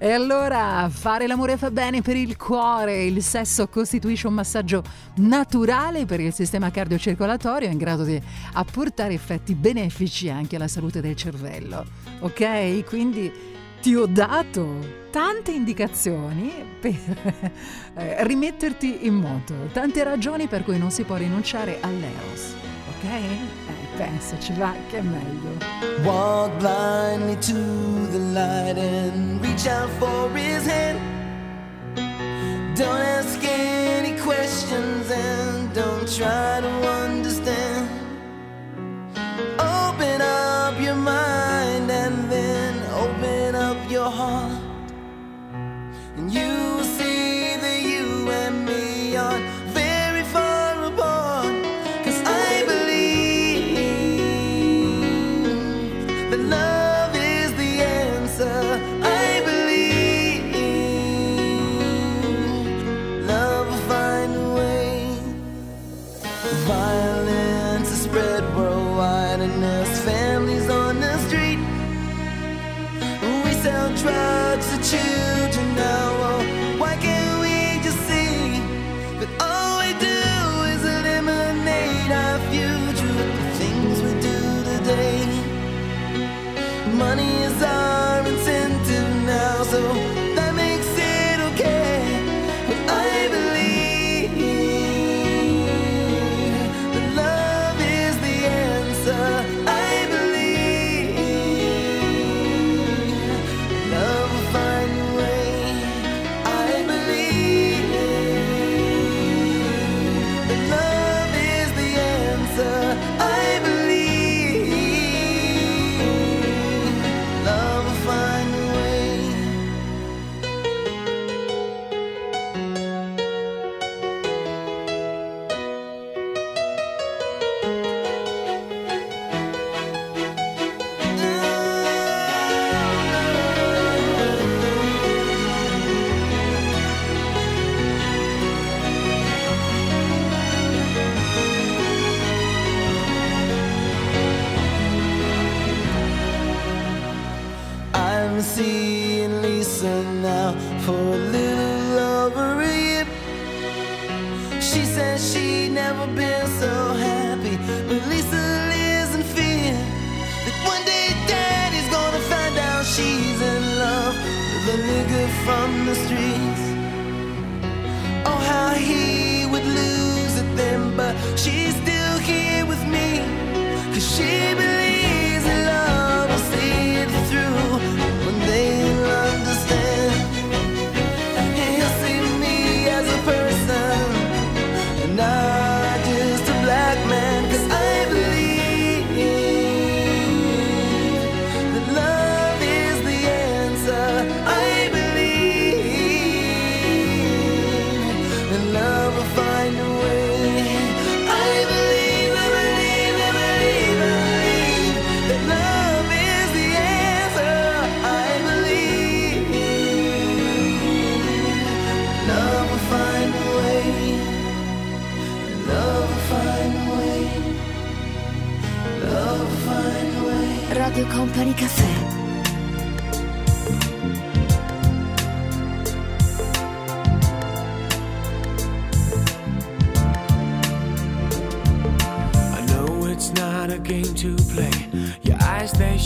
[0.00, 4.84] E allora fare l'amore fa bene per il cuore, il sesso costituisce un massaggio
[5.16, 8.20] naturale per il sistema cardiocircolatorio in grado di
[8.52, 11.84] apportare effetti benefici anche alla salute del cervello.
[12.20, 12.84] Ok?
[12.84, 13.32] Quindi
[13.82, 17.50] ti ho dato tante indicazioni per
[17.94, 22.54] eh, rimetterti in moto, tante ragioni per cui non si può rinunciare all'eros.
[22.96, 23.04] Ok?
[23.04, 25.56] Eh, pensaci, va, che meglio.
[26.04, 30.98] Walk blindly to the light and reach out for his hand.
[32.76, 36.72] Don't ask any questions and don't try to
[37.02, 37.88] understand.
[39.58, 44.62] Open up your mind and then open up your heart.
[46.16, 49.47] And you will see that you and me are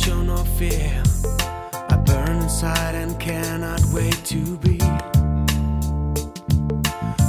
[0.03, 1.03] show no fear.
[1.91, 4.79] I burn inside and cannot wait to be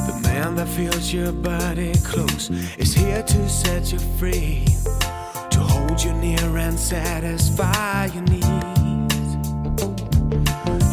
[0.07, 2.49] the man that feels your body close.
[2.77, 4.65] Is here to set you free,
[5.51, 9.29] to hold you near and satisfy your needs.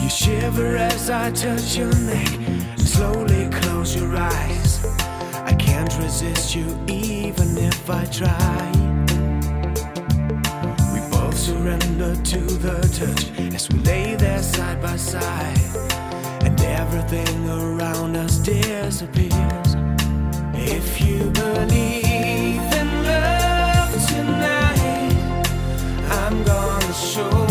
[0.02, 2.28] You shiver as I touch your neck.
[2.76, 4.84] Slowly close your eyes.
[5.50, 9.09] I can't resist you even if I try.
[11.50, 13.22] Surrender to the touch
[13.54, 15.58] as we lay there side by side,
[16.44, 19.74] and everything around us disappears.
[20.54, 25.42] If you believe in love tonight,
[26.22, 27.49] I'm gonna show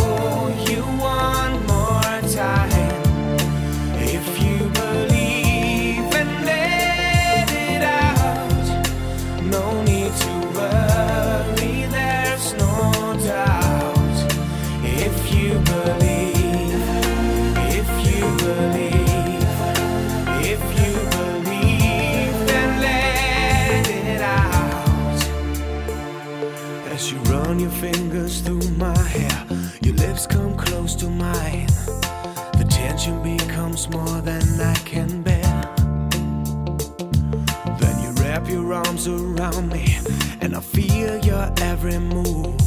[33.88, 35.76] more than I can bear.
[37.80, 39.99] Then you wrap your arms around me,
[40.41, 42.57] and I feel your every move.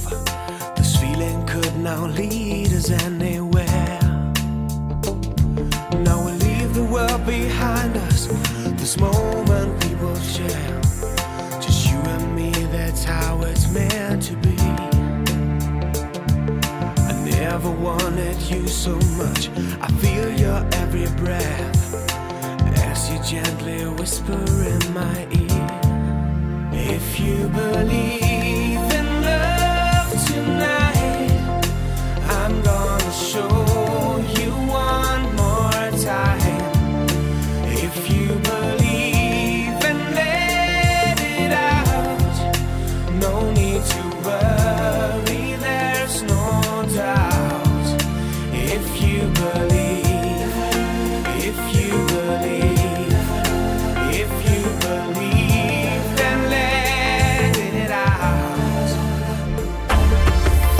[0.76, 3.98] This feeling could now lead us anywhere.
[6.06, 8.28] Now we leave the world behind us.
[8.80, 9.41] This moment
[17.82, 19.50] wanted you so much.
[19.80, 21.94] I feel your every breath
[22.78, 25.80] as you gently whisper in my ear.
[26.72, 28.41] If you believe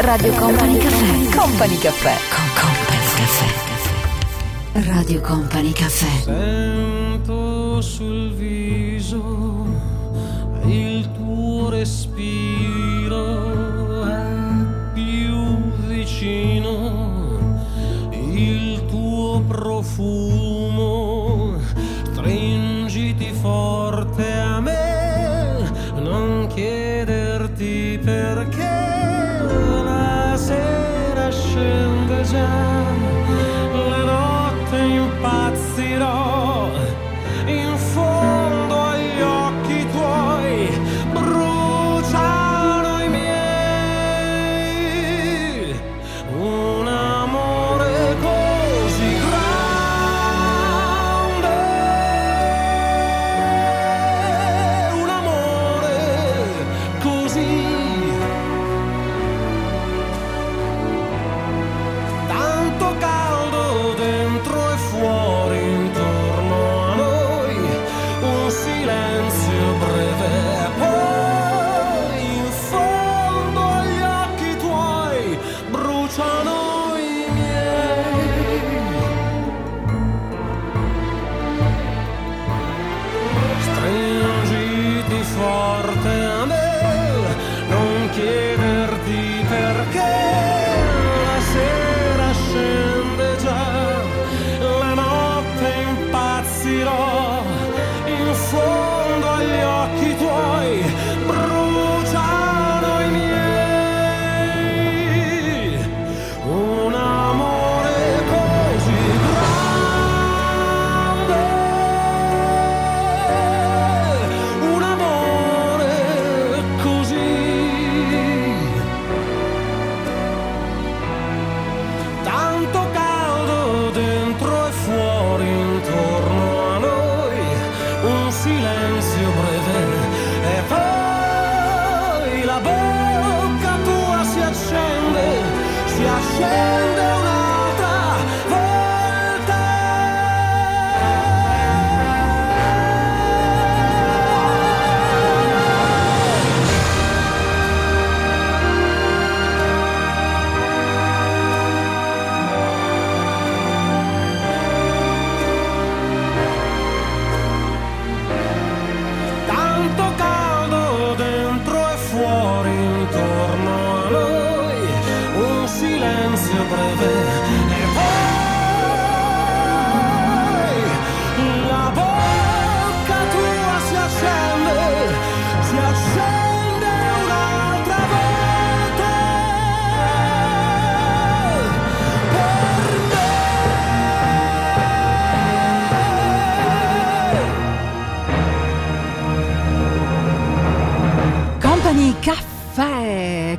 [0.02, 1.36] Radio Company Caffè.
[1.36, 2.14] Company Caffè.
[2.34, 4.90] Con Company Caffè.
[4.90, 6.22] Radio Company Caffè.
[6.22, 9.64] Sento sul viso
[10.66, 13.14] il tuo respiro
[14.06, 14.26] è
[14.92, 15.56] più
[15.86, 17.40] vicino,
[18.10, 20.51] il tuo profumo,
[32.32, 32.71] desire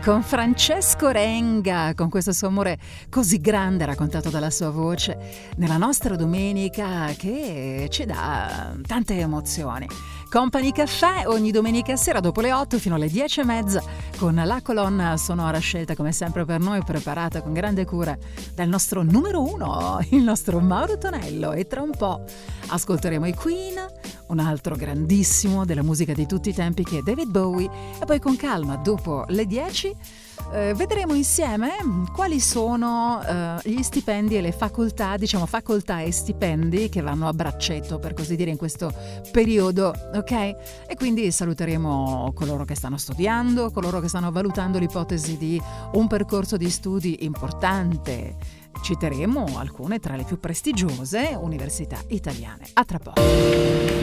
[0.04, 2.78] con Francesco Renga, con questo suo amore
[3.10, 5.18] così grande raccontato dalla sua voce,
[5.56, 9.88] nella nostra domenica che ci dà tante emozioni.
[10.30, 13.84] Company Caffè ogni domenica sera dopo le 8 fino alle 10 e mezza
[14.18, 18.18] con la colonna sonora scelta come sempre per noi, preparata con grande cura
[18.54, 22.26] dal nostro numero uno, il nostro Mauro Tonello e tra un po'
[22.68, 23.73] ascolteremo i Queen,
[24.34, 27.70] un altro grandissimo della musica di tutti i tempi che è David Bowie
[28.02, 29.96] e poi con calma dopo le 10
[30.52, 31.72] eh, vedremo insieme
[32.12, 37.34] quali sono eh, gli stipendi e le facoltà, diciamo facoltà e stipendi che vanno a
[37.34, 38.94] braccetto per così dire in questo
[39.32, 40.32] periodo, ok?
[40.32, 45.62] E quindi saluteremo coloro che stanno studiando, coloro che stanno valutando l'ipotesi di
[45.94, 48.62] un percorso di studi importante.
[48.82, 52.66] Citeremo alcune tra le più prestigiose università italiane.
[52.74, 54.03] A tra poco.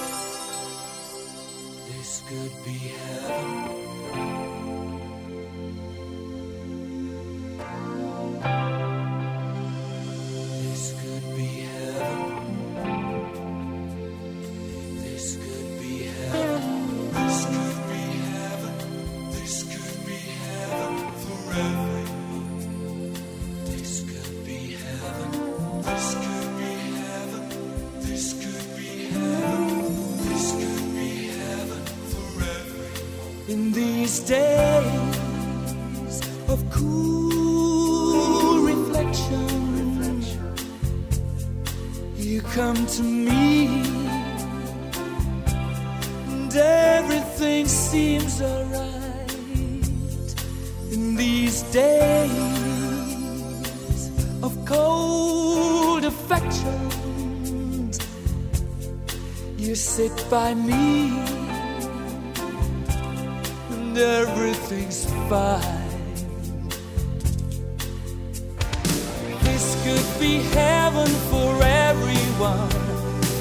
[70.53, 72.69] Heaven for everyone.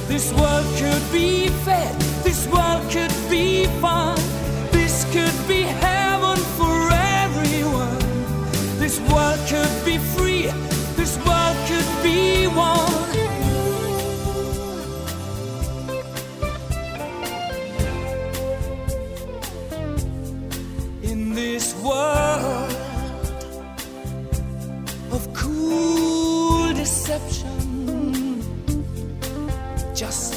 [0.06, 1.94] This world could be fed.
[2.22, 4.16] This world could be fun.
[4.70, 7.98] This could be heaven for everyone.
[8.78, 10.46] This world could be free.
[10.96, 12.89] This world could be one.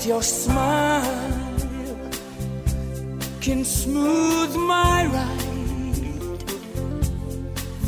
[0.06, 1.50] Your smile
[3.40, 6.44] can smooth my ride.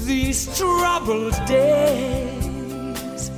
[0.05, 3.29] These troubled days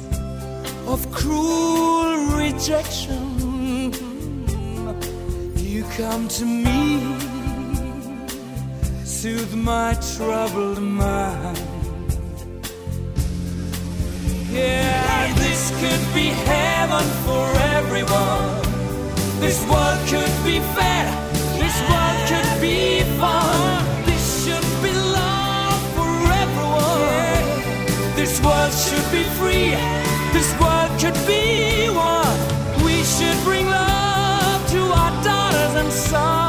[0.86, 3.92] of cruel rejection.
[5.58, 7.18] You come to me
[9.04, 11.58] soothe my troubled mind.
[14.52, 17.46] Yeah, this could be heaven for
[17.76, 18.67] everyone.
[19.40, 21.06] This world could be fair.
[21.62, 23.86] This world could be fun.
[24.06, 26.10] This should be love for
[26.44, 28.16] everyone.
[28.16, 29.76] This world should be free.
[30.34, 32.38] This world could be one.
[32.84, 36.47] We should bring love to our daughters and sons.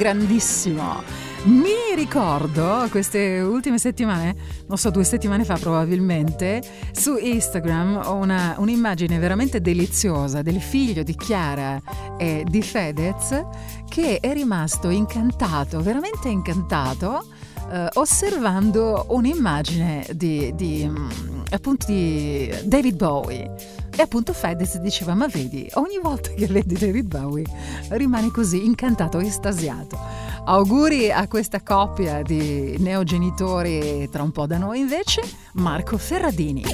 [0.00, 1.02] grandissimo.
[1.42, 4.34] Mi ricordo queste ultime settimane,
[4.66, 6.62] non so, due settimane fa probabilmente,
[6.92, 11.78] su Instagram ho una, un'immagine veramente deliziosa del figlio di Chiara
[12.16, 13.44] e di Fedez
[13.90, 17.22] che è rimasto incantato, veramente incantato,
[17.70, 23.69] eh, osservando un'immagine di, di mm, appunto di David Bowie
[24.00, 27.44] e appunto Fedez diceva, ma vedi, ogni volta che vedi David Bowie
[27.90, 29.98] rimane così incantato, estasiato.
[30.46, 35.20] Auguri a questa coppia di neogenitori tra un po' da noi invece,
[35.52, 36.64] Marco Ferradini.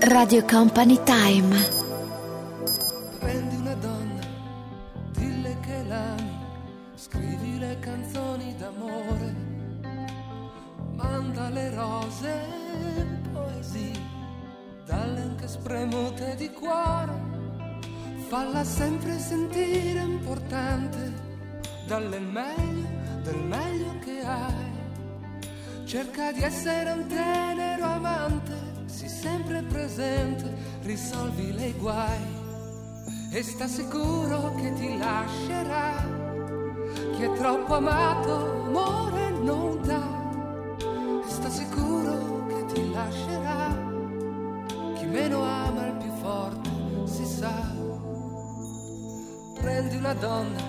[0.00, 1.75] Radio Company Time.
[15.58, 17.12] spremute di cuore,
[18.28, 21.12] falla sempre sentire importante,
[21.86, 22.86] dalle meglio
[23.22, 24.74] del meglio che hai.
[25.84, 28.52] Cerca di essere un tenero amante,
[28.86, 30.52] sii sempre presente,
[30.82, 32.44] risolvi le guai
[33.30, 36.04] e sta sicuro che ti lascerà.
[37.14, 40.04] Chi è troppo amato amore non dà,
[41.24, 43.85] e sta sicuro che ti lascerà.
[45.26, 46.70] Meno ama il più forte,
[47.06, 47.74] si sa.
[49.60, 50.62] Prendi una donna,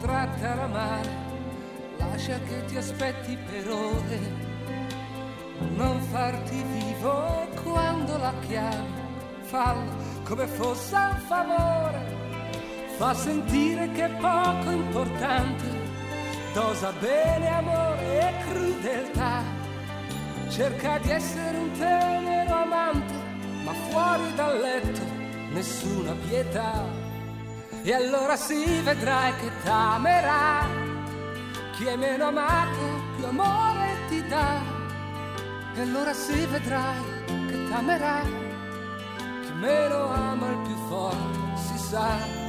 [0.00, 1.08] trattala male,
[1.96, 4.18] lascia che ti aspetti per ore.
[5.76, 9.00] Non farti vivo quando la chiami,
[9.44, 9.92] fallo
[10.24, 12.00] come fosse un favore.
[12.98, 15.64] Fa sentire che è poco importante,
[16.52, 19.42] dosa bene amore e crudeltà.
[20.50, 23.19] Cerca di essere un tenero amante,
[23.70, 25.00] ma fuori dal letto
[25.52, 26.84] nessuna pietà.
[27.82, 30.66] E allora si vedrai che t'amerà.
[31.72, 32.78] Chi è meno amato,
[33.16, 34.60] più amore ti dà.
[35.74, 38.22] E allora si vedrai che t'amerà.
[39.42, 42.39] Chi meno ama il più forte, si sa.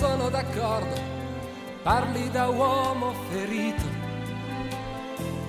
[0.00, 0.96] Sono d'accordo.
[1.82, 3.84] Parli da uomo ferito.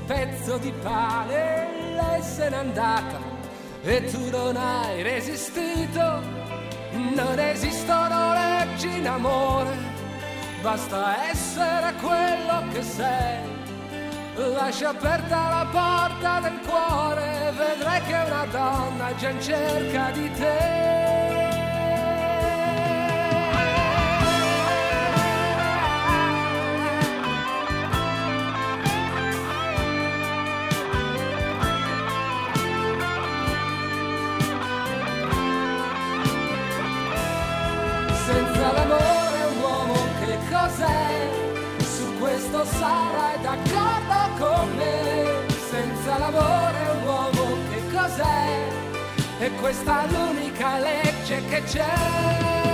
[0.06, 3.20] Pezzo di pane, lei se n'è andata
[3.82, 6.22] e tu non hai resistito.
[6.92, 9.74] Non esistono leggi in amore,
[10.62, 13.40] basta essere quello che sei.
[14.36, 21.51] Lascia aperta la porta del cuore, vedrai che una donna già in cerca di te.
[42.80, 45.46] Sarai d'accordo con me.
[45.70, 48.68] Senza l'amore un uomo che cos'è?
[49.40, 52.71] E questa è l'unica legge che c'è.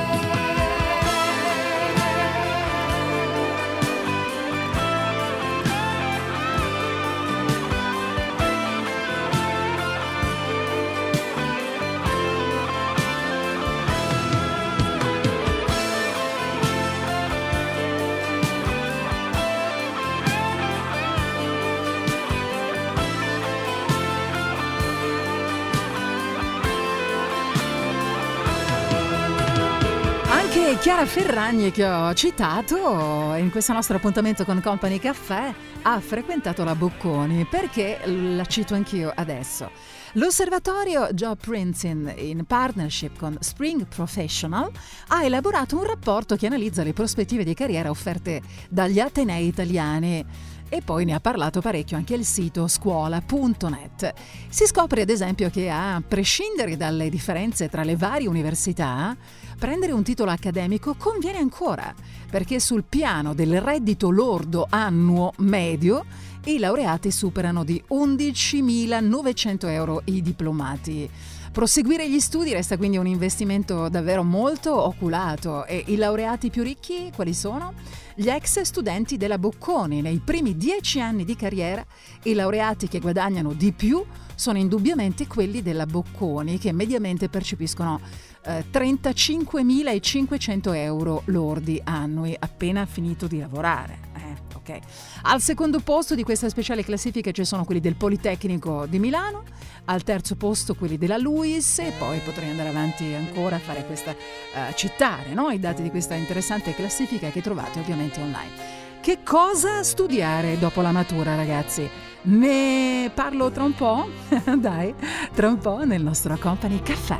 [30.79, 36.75] Chiara Ferragni che ho citato in questo nostro appuntamento con Company Caffè ha frequentato la
[36.75, 39.71] Bocconi perché la cito anch'io adesso.
[40.13, 44.71] L'osservatorio Job Printing in partnership con Spring Professional
[45.07, 50.25] ha elaborato un rapporto che analizza le prospettive di carriera offerte dagli atenei italiani
[50.69, 54.13] e poi ne ha parlato parecchio anche il sito scuola.net.
[54.49, 59.15] Si scopre ad esempio che a prescindere dalle differenze tra le varie università,
[59.57, 61.93] prendere un titolo accademico conviene ancora,
[62.29, 66.05] perché sul piano del reddito lordo annuo medio
[66.45, 71.09] i laureati superano di 11.900 euro i diplomati.
[71.51, 77.11] Proseguire gli studi resta quindi un investimento davvero molto oculato e i laureati più ricchi
[77.15, 77.73] quali sono?
[78.13, 80.01] Gli ex studenti della Bocconi.
[80.01, 81.83] Nei primi dieci anni di carriera
[82.23, 84.05] i laureati che guadagnano di più
[84.37, 87.99] sono indubbiamente quelli della Bocconi che mediamente percepiscono
[88.43, 93.97] eh, 35.500 euro lordi annui appena finito di lavorare.
[94.15, 94.77] Eh, ok.
[95.23, 99.43] Al secondo posto di questa speciale classifica ci sono quelli del Politecnico di Milano,
[99.85, 104.11] al terzo posto quelli della Luis e poi potrei andare avanti ancora a fare questa
[104.11, 105.49] eh, citare no?
[105.49, 108.85] i dati di questa interessante classifica che trovate ovviamente online.
[109.01, 111.89] Che cosa studiare dopo la matura, ragazzi?
[112.23, 114.07] Ne parlo tra un po'?
[114.57, 114.93] Dai,
[115.33, 117.19] tra un po' nel nostro Company Caffè.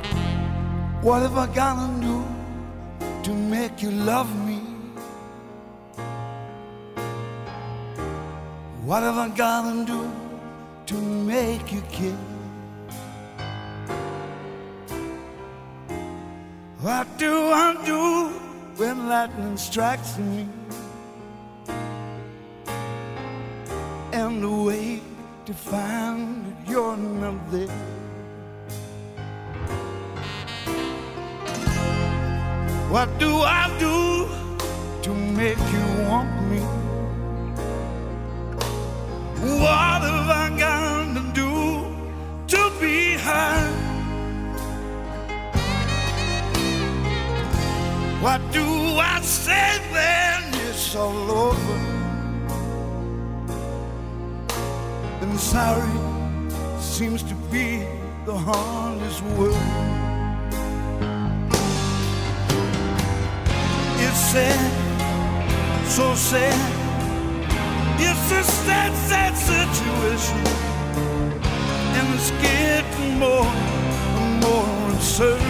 [1.02, 2.24] What have I gotta do
[3.22, 4.60] to make you love me?
[8.84, 10.10] What have I gotta do
[10.86, 12.36] to make you care?
[16.80, 18.30] What do I do
[18.76, 20.48] when lightning strikes me?
[24.18, 25.02] and wait
[25.46, 27.68] to find that you're not there.
[32.90, 34.28] What do I do
[35.04, 36.60] to make you want me?
[39.62, 41.52] What have I got to do
[42.52, 43.74] to be heard?
[48.20, 48.64] What do
[49.14, 51.97] I say when it's all over?
[55.28, 55.90] And sorry
[56.80, 57.84] seems to be
[58.24, 59.54] the hardest word.
[64.04, 66.58] It's sad, so sad.
[68.00, 70.38] It's a sad, sad situation.
[71.96, 73.46] And it's getting more
[74.18, 75.42] and more absurd.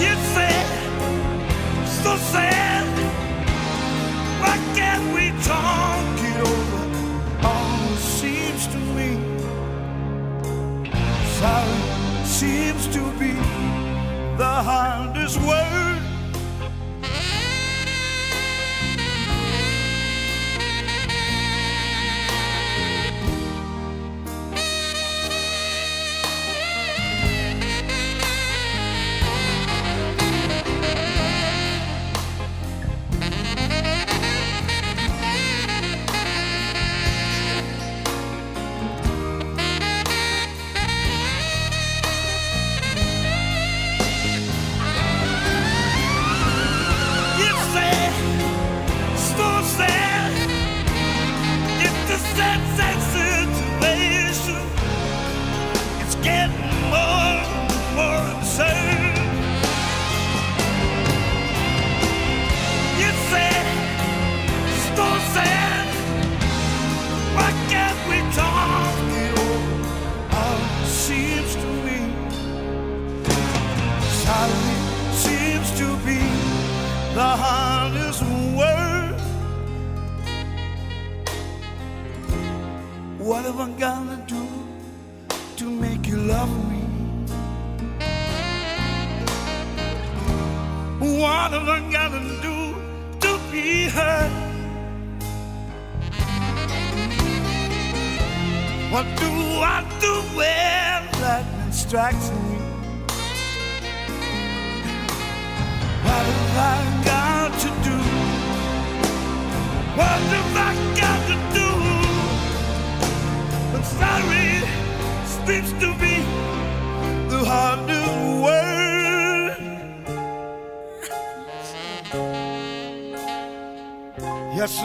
[0.00, 0.66] It's sad,
[2.02, 2.73] so sad.
[4.74, 7.46] Can't we talk it over?
[7.46, 9.18] All seems to me,
[11.40, 11.94] sorry
[12.24, 13.32] seems to be
[14.36, 16.03] the hardest word.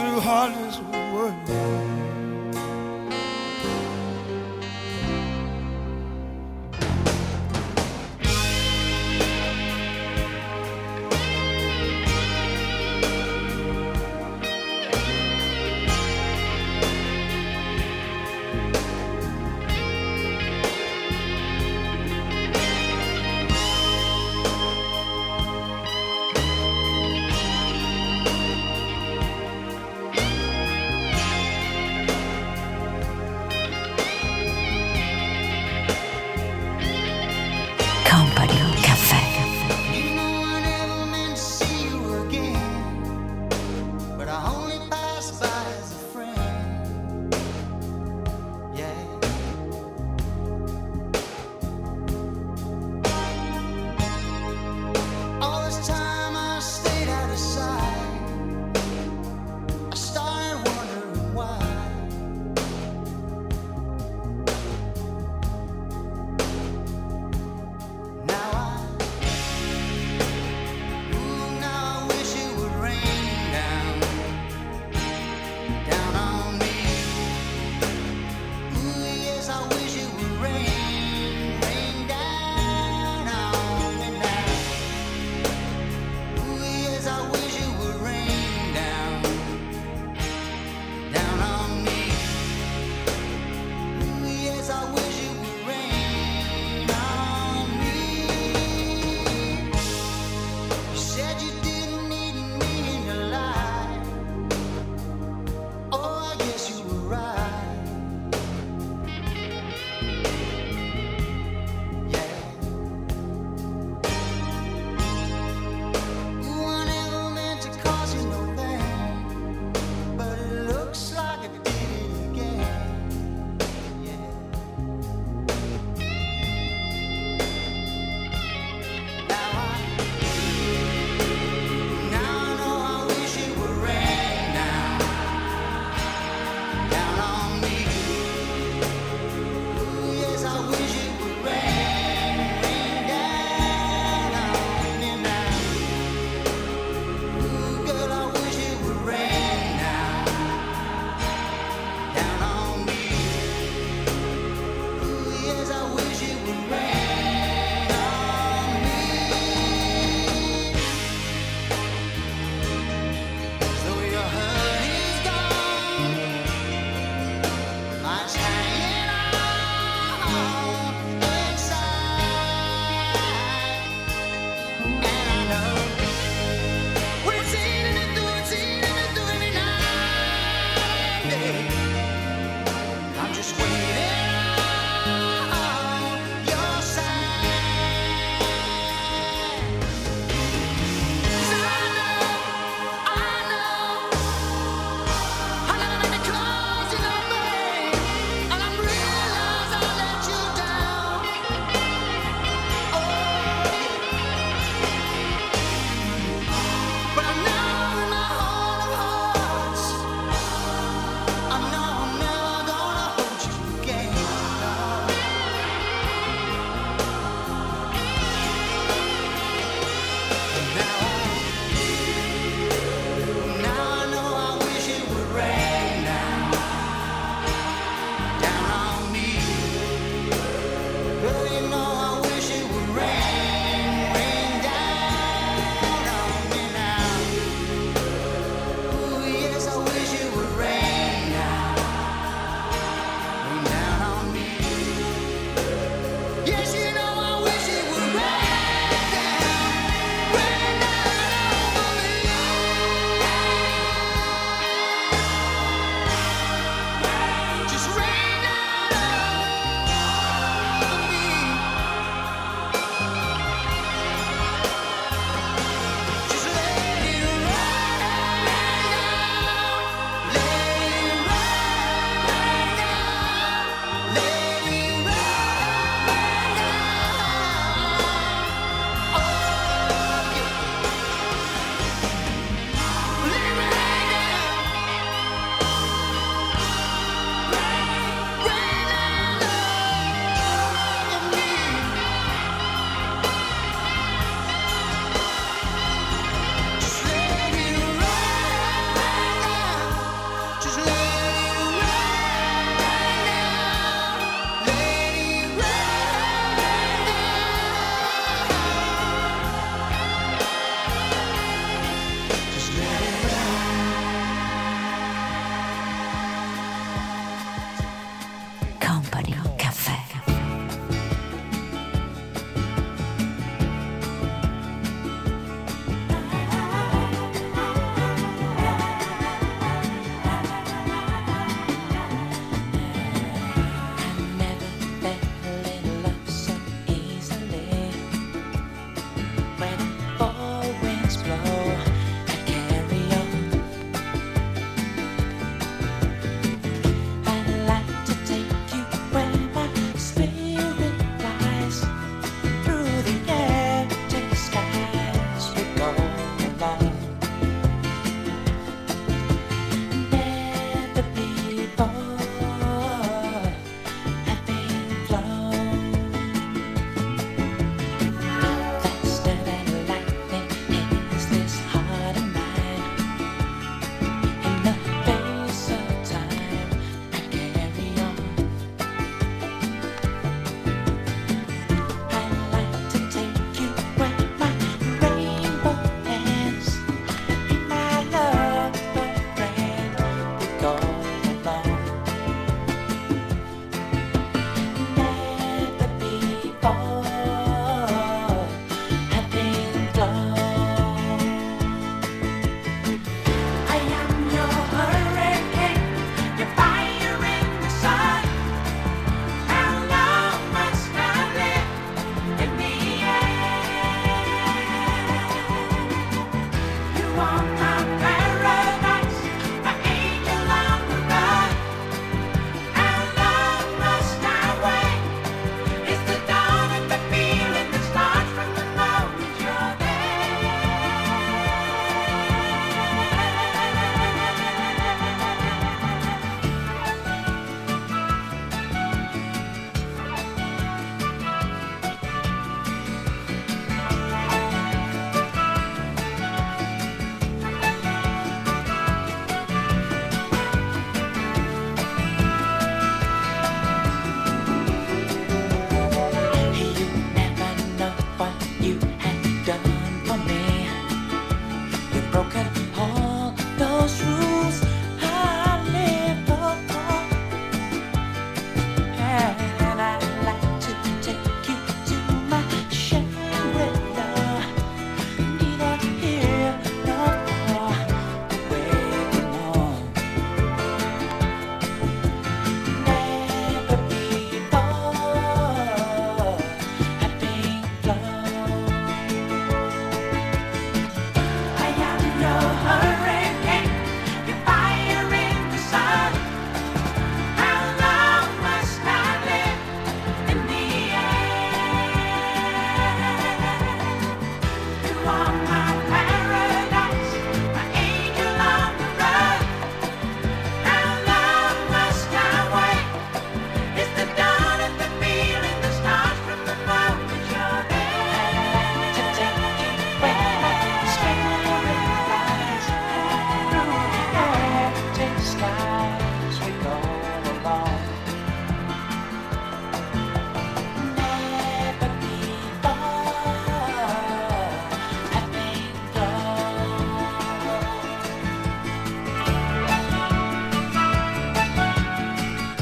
[0.00, 0.82] through hardest
[1.12, 2.09] work.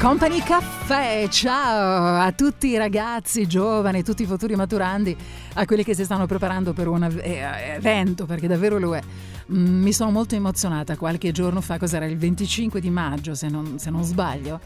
[0.09, 5.15] Company Caffè, ciao a tutti i ragazzi giovani, tutti i futuri maturandi,
[5.53, 9.01] a quelli che si stanno preparando per un eh, evento, perché davvero lo è.
[9.53, 13.77] Mm, mi sono molto emozionata qualche giorno fa, cos'era il 25 di maggio se non,
[13.77, 14.59] se non sbaglio.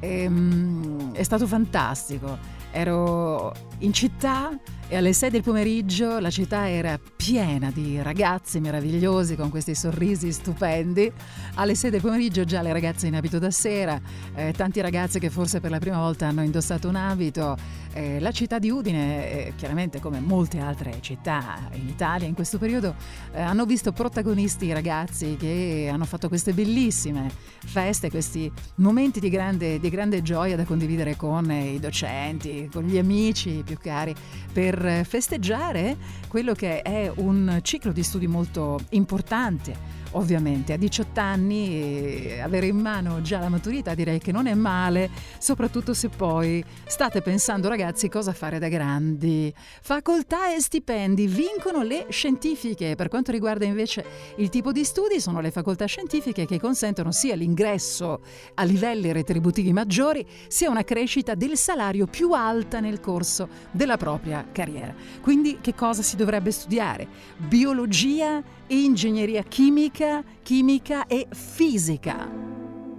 [0.00, 2.38] Ehm, è stato fantastico.
[2.70, 4.58] Ero in città
[4.90, 10.32] e alle 6 del pomeriggio la città era piena di ragazzi meravigliosi con questi sorrisi
[10.32, 11.12] stupendi.
[11.56, 14.00] Alle 6 del pomeriggio già le ragazze in abito da sera,
[14.34, 17.54] eh, tanti ragazzi che forse per la prima volta hanno indossato un abito.
[17.92, 22.56] Eh, la città di Udine, eh, chiaramente come molte altre città in Italia in questo
[22.56, 22.94] periodo,
[23.32, 27.30] eh, hanno visto protagonisti i ragazzi che hanno fatto queste bellissime
[27.64, 32.84] feste, questi momenti di grande, di grande gioia da condividere con eh, i docenti, con
[32.84, 34.14] gli amici più cari,
[34.52, 35.96] per festeggiare
[36.28, 39.97] quello che è un ciclo di studi molto importante.
[40.12, 44.54] Ovviamente a 18 anni eh, avere in mano già la maturità direi che non è
[44.54, 49.52] male, soprattutto se poi state pensando ragazzi cosa fare da grandi.
[49.82, 52.94] Facoltà e stipendi vincono le scientifiche.
[52.94, 54.04] Per quanto riguarda invece
[54.36, 58.22] il tipo di studi sono le facoltà scientifiche che consentono sia l'ingresso
[58.54, 64.46] a livelli retributivi maggiori sia una crescita del salario più alta nel corso della propria
[64.50, 64.94] carriera.
[65.20, 67.06] Quindi che cosa si dovrebbe studiare?
[67.36, 72.28] Biologia, ingegneria chimica, chimica e fisica.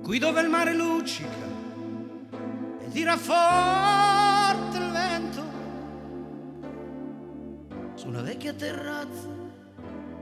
[0.01, 1.47] Qui dove il mare luccica
[2.83, 5.43] e tira forte il vento
[7.95, 9.27] su una vecchia terrazza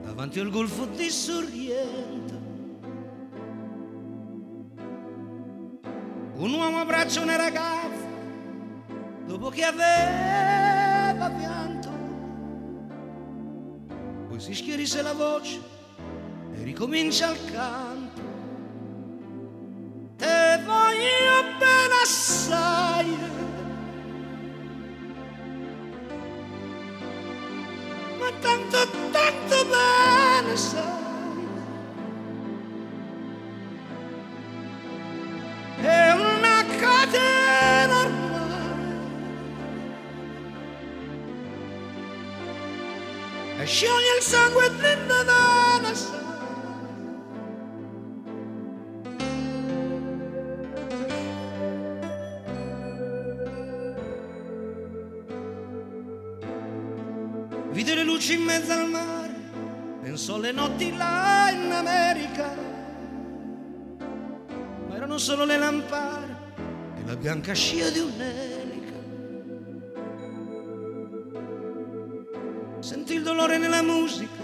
[0.04, 2.46] davanti al golfo di Sorrento.
[6.36, 8.06] Un uomo abbraccia una ragazza
[9.26, 11.77] dopo che aveva pianto.
[14.38, 15.60] Poi si schierisse la voce
[16.54, 18.22] e ricomincia il canto.
[20.16, 23.18] Te voglio bene assai.
[28.20, 28.78] Ma tanto,
[29.10, 31.07] tanto bene sai.
[43.68, 46.26] Scioglie il sangue dentro da sai.
[57.72, 59.36] Vide le luci in mezzo al mare,
[60.02, 62.56] pensò alle notti là in America.
[64.88, 66.36] Ma erano solo le lampare
[66.96, 68.57] e la bianca scia di un'elica.
[72.80, 74.44] Sentì il dolore nella musica,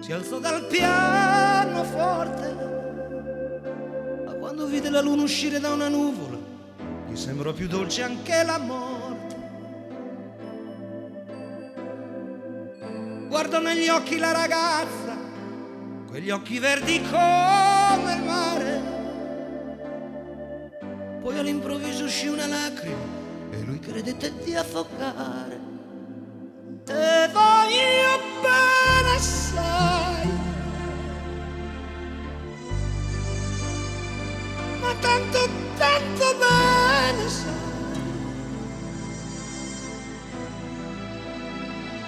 [0.00, 2.54] si alzò dal pianoforte.
[4.24, 6.36] Ma quando vide la luna uscire da una nuvola,
[7.08, 9.34] gli sembrò più dolce anche la morte.
[13.28, 15.16] Guardò negli occhi la ragazza,
[16.08, 18.94] quegli occhi verdi come il mare.
[21.22, 23.14] Poi all'improvviso uscì una lacrima
[23.50, 25.55] e lui credette di affogare.
[26.86, 30.30] Te voglio bene assai,
[34.80, 35.48] ma tanto,
[35.78, 37.54] tanto bene sai.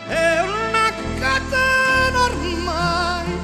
[0.06, 3.38] È una catena ormai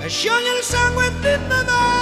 [0.00, 2.01] E scioglie il sangue di Nevada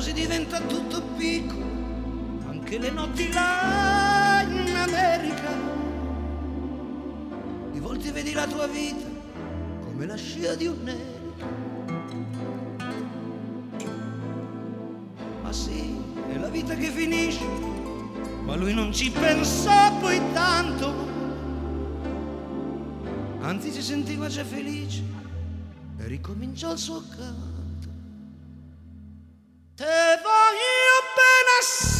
[0.00, 1.66] Così diventa tutto piccolo,
[2.48, 5.52] anche le notti là in America
[7.70, 9.04] di volte vedi la tua vita
[9.82, 11.18] come la scia di un'elica.
[16.50, 17.44] vita che finisce,
[18.44, 20.94] ma lui non ci pensò poi tanto.
[23.40, 25.02] Anzi si sentiva già felice
[25.98, 27.59] e ricominciò il suo canto.
[31.60, 31.99] Bene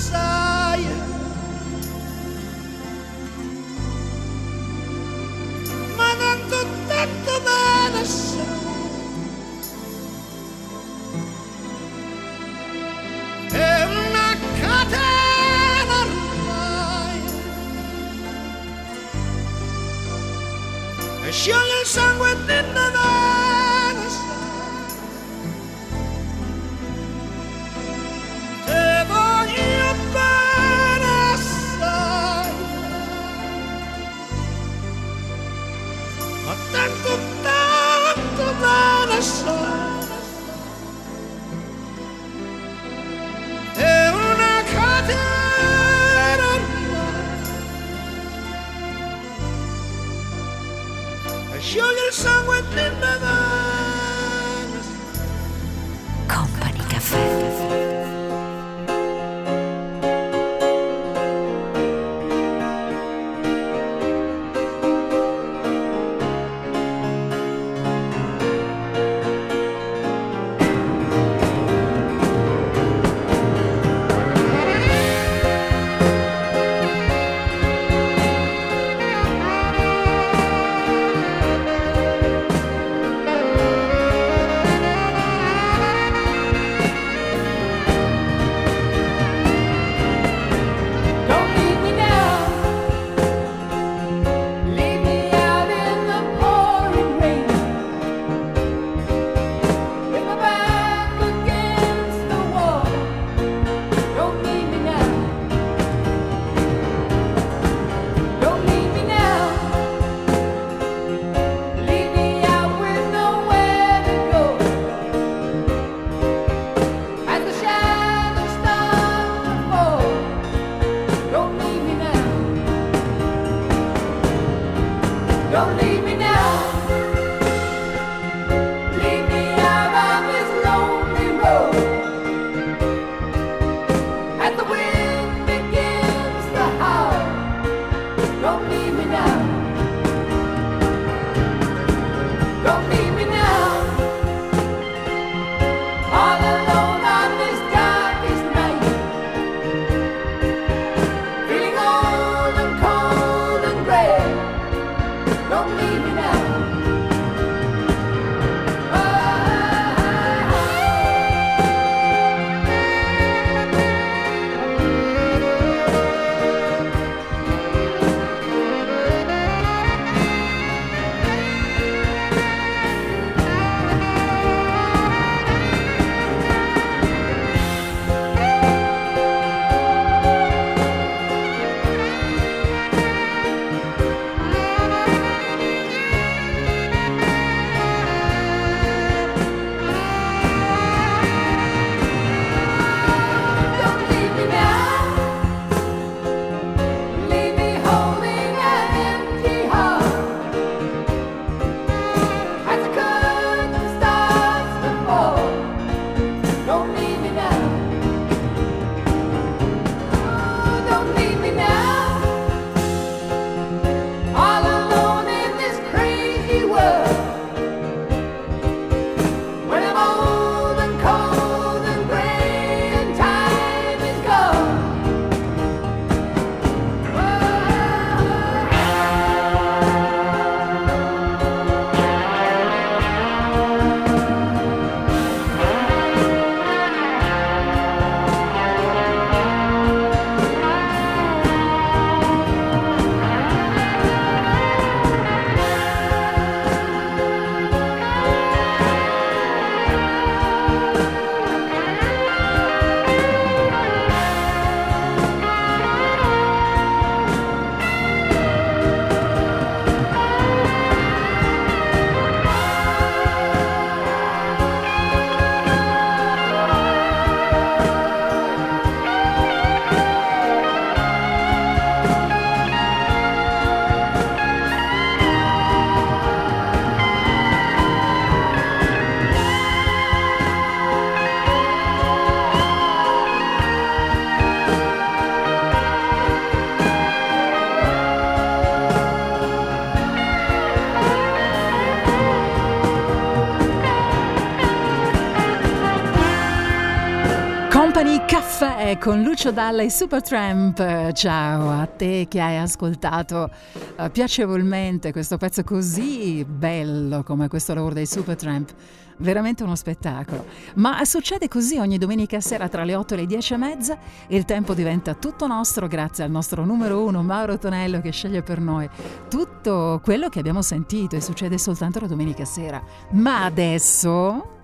[298.60, 301.12] Caffè con Lucio Dalla e Supertramp.
[301.12, 303.50] Ciao a te che hai ascoltato
[303.96, 308.70] eh, piacevolmente questo pezzo così bello come questo lavoro dei Supertramp.
[309.16, 310.44] Veramente uno spettacolo.
[310.74, 313.98] Ma succede così ogni domenica sera tra le 8 e le 10 e mezza.
[314.26, 318.60] Il tempo diventa tutto nostro grazie al nostro numero uno Mauro Tonello che sceglie per
[318.60, 318.86] noi
[319.30, 322.82] tutto quello che abbiamo sentito e succede soltanto la domenica sera.
[323.12, 324.58] Ma adesso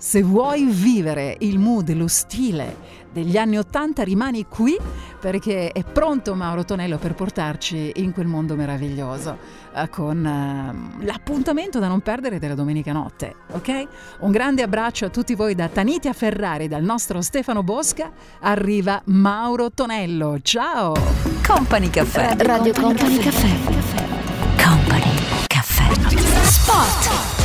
[0.00, 2.74] se vuoi vivere il mood, lo stile
[3.12, 4.74] degli anni Ottanta, rimani qui
[5.20, 9.36] perché è pronto Mauro Tonello per portarci in quel mondo meraviglioso
[9.74, 13.86] eh, con eh, l'appuntamento da non perdere della domenica notte, ok?
[14.20, 18.10] Un grande abbraccio a tutti voi da Tanitia Ferrari, dal nostro Stefano Bosca,
[18.40, 20.38] arriva Mauro Tonello.
[20.40, 20.94] Ciao!
[21.46, 22.36] Company Caffè.
[22.38, 23.48] Radio Company Caffè.
[24.56, 25.14] Company
[25.46, 25.92] Caffè.
[26.42, 27.39] Spot.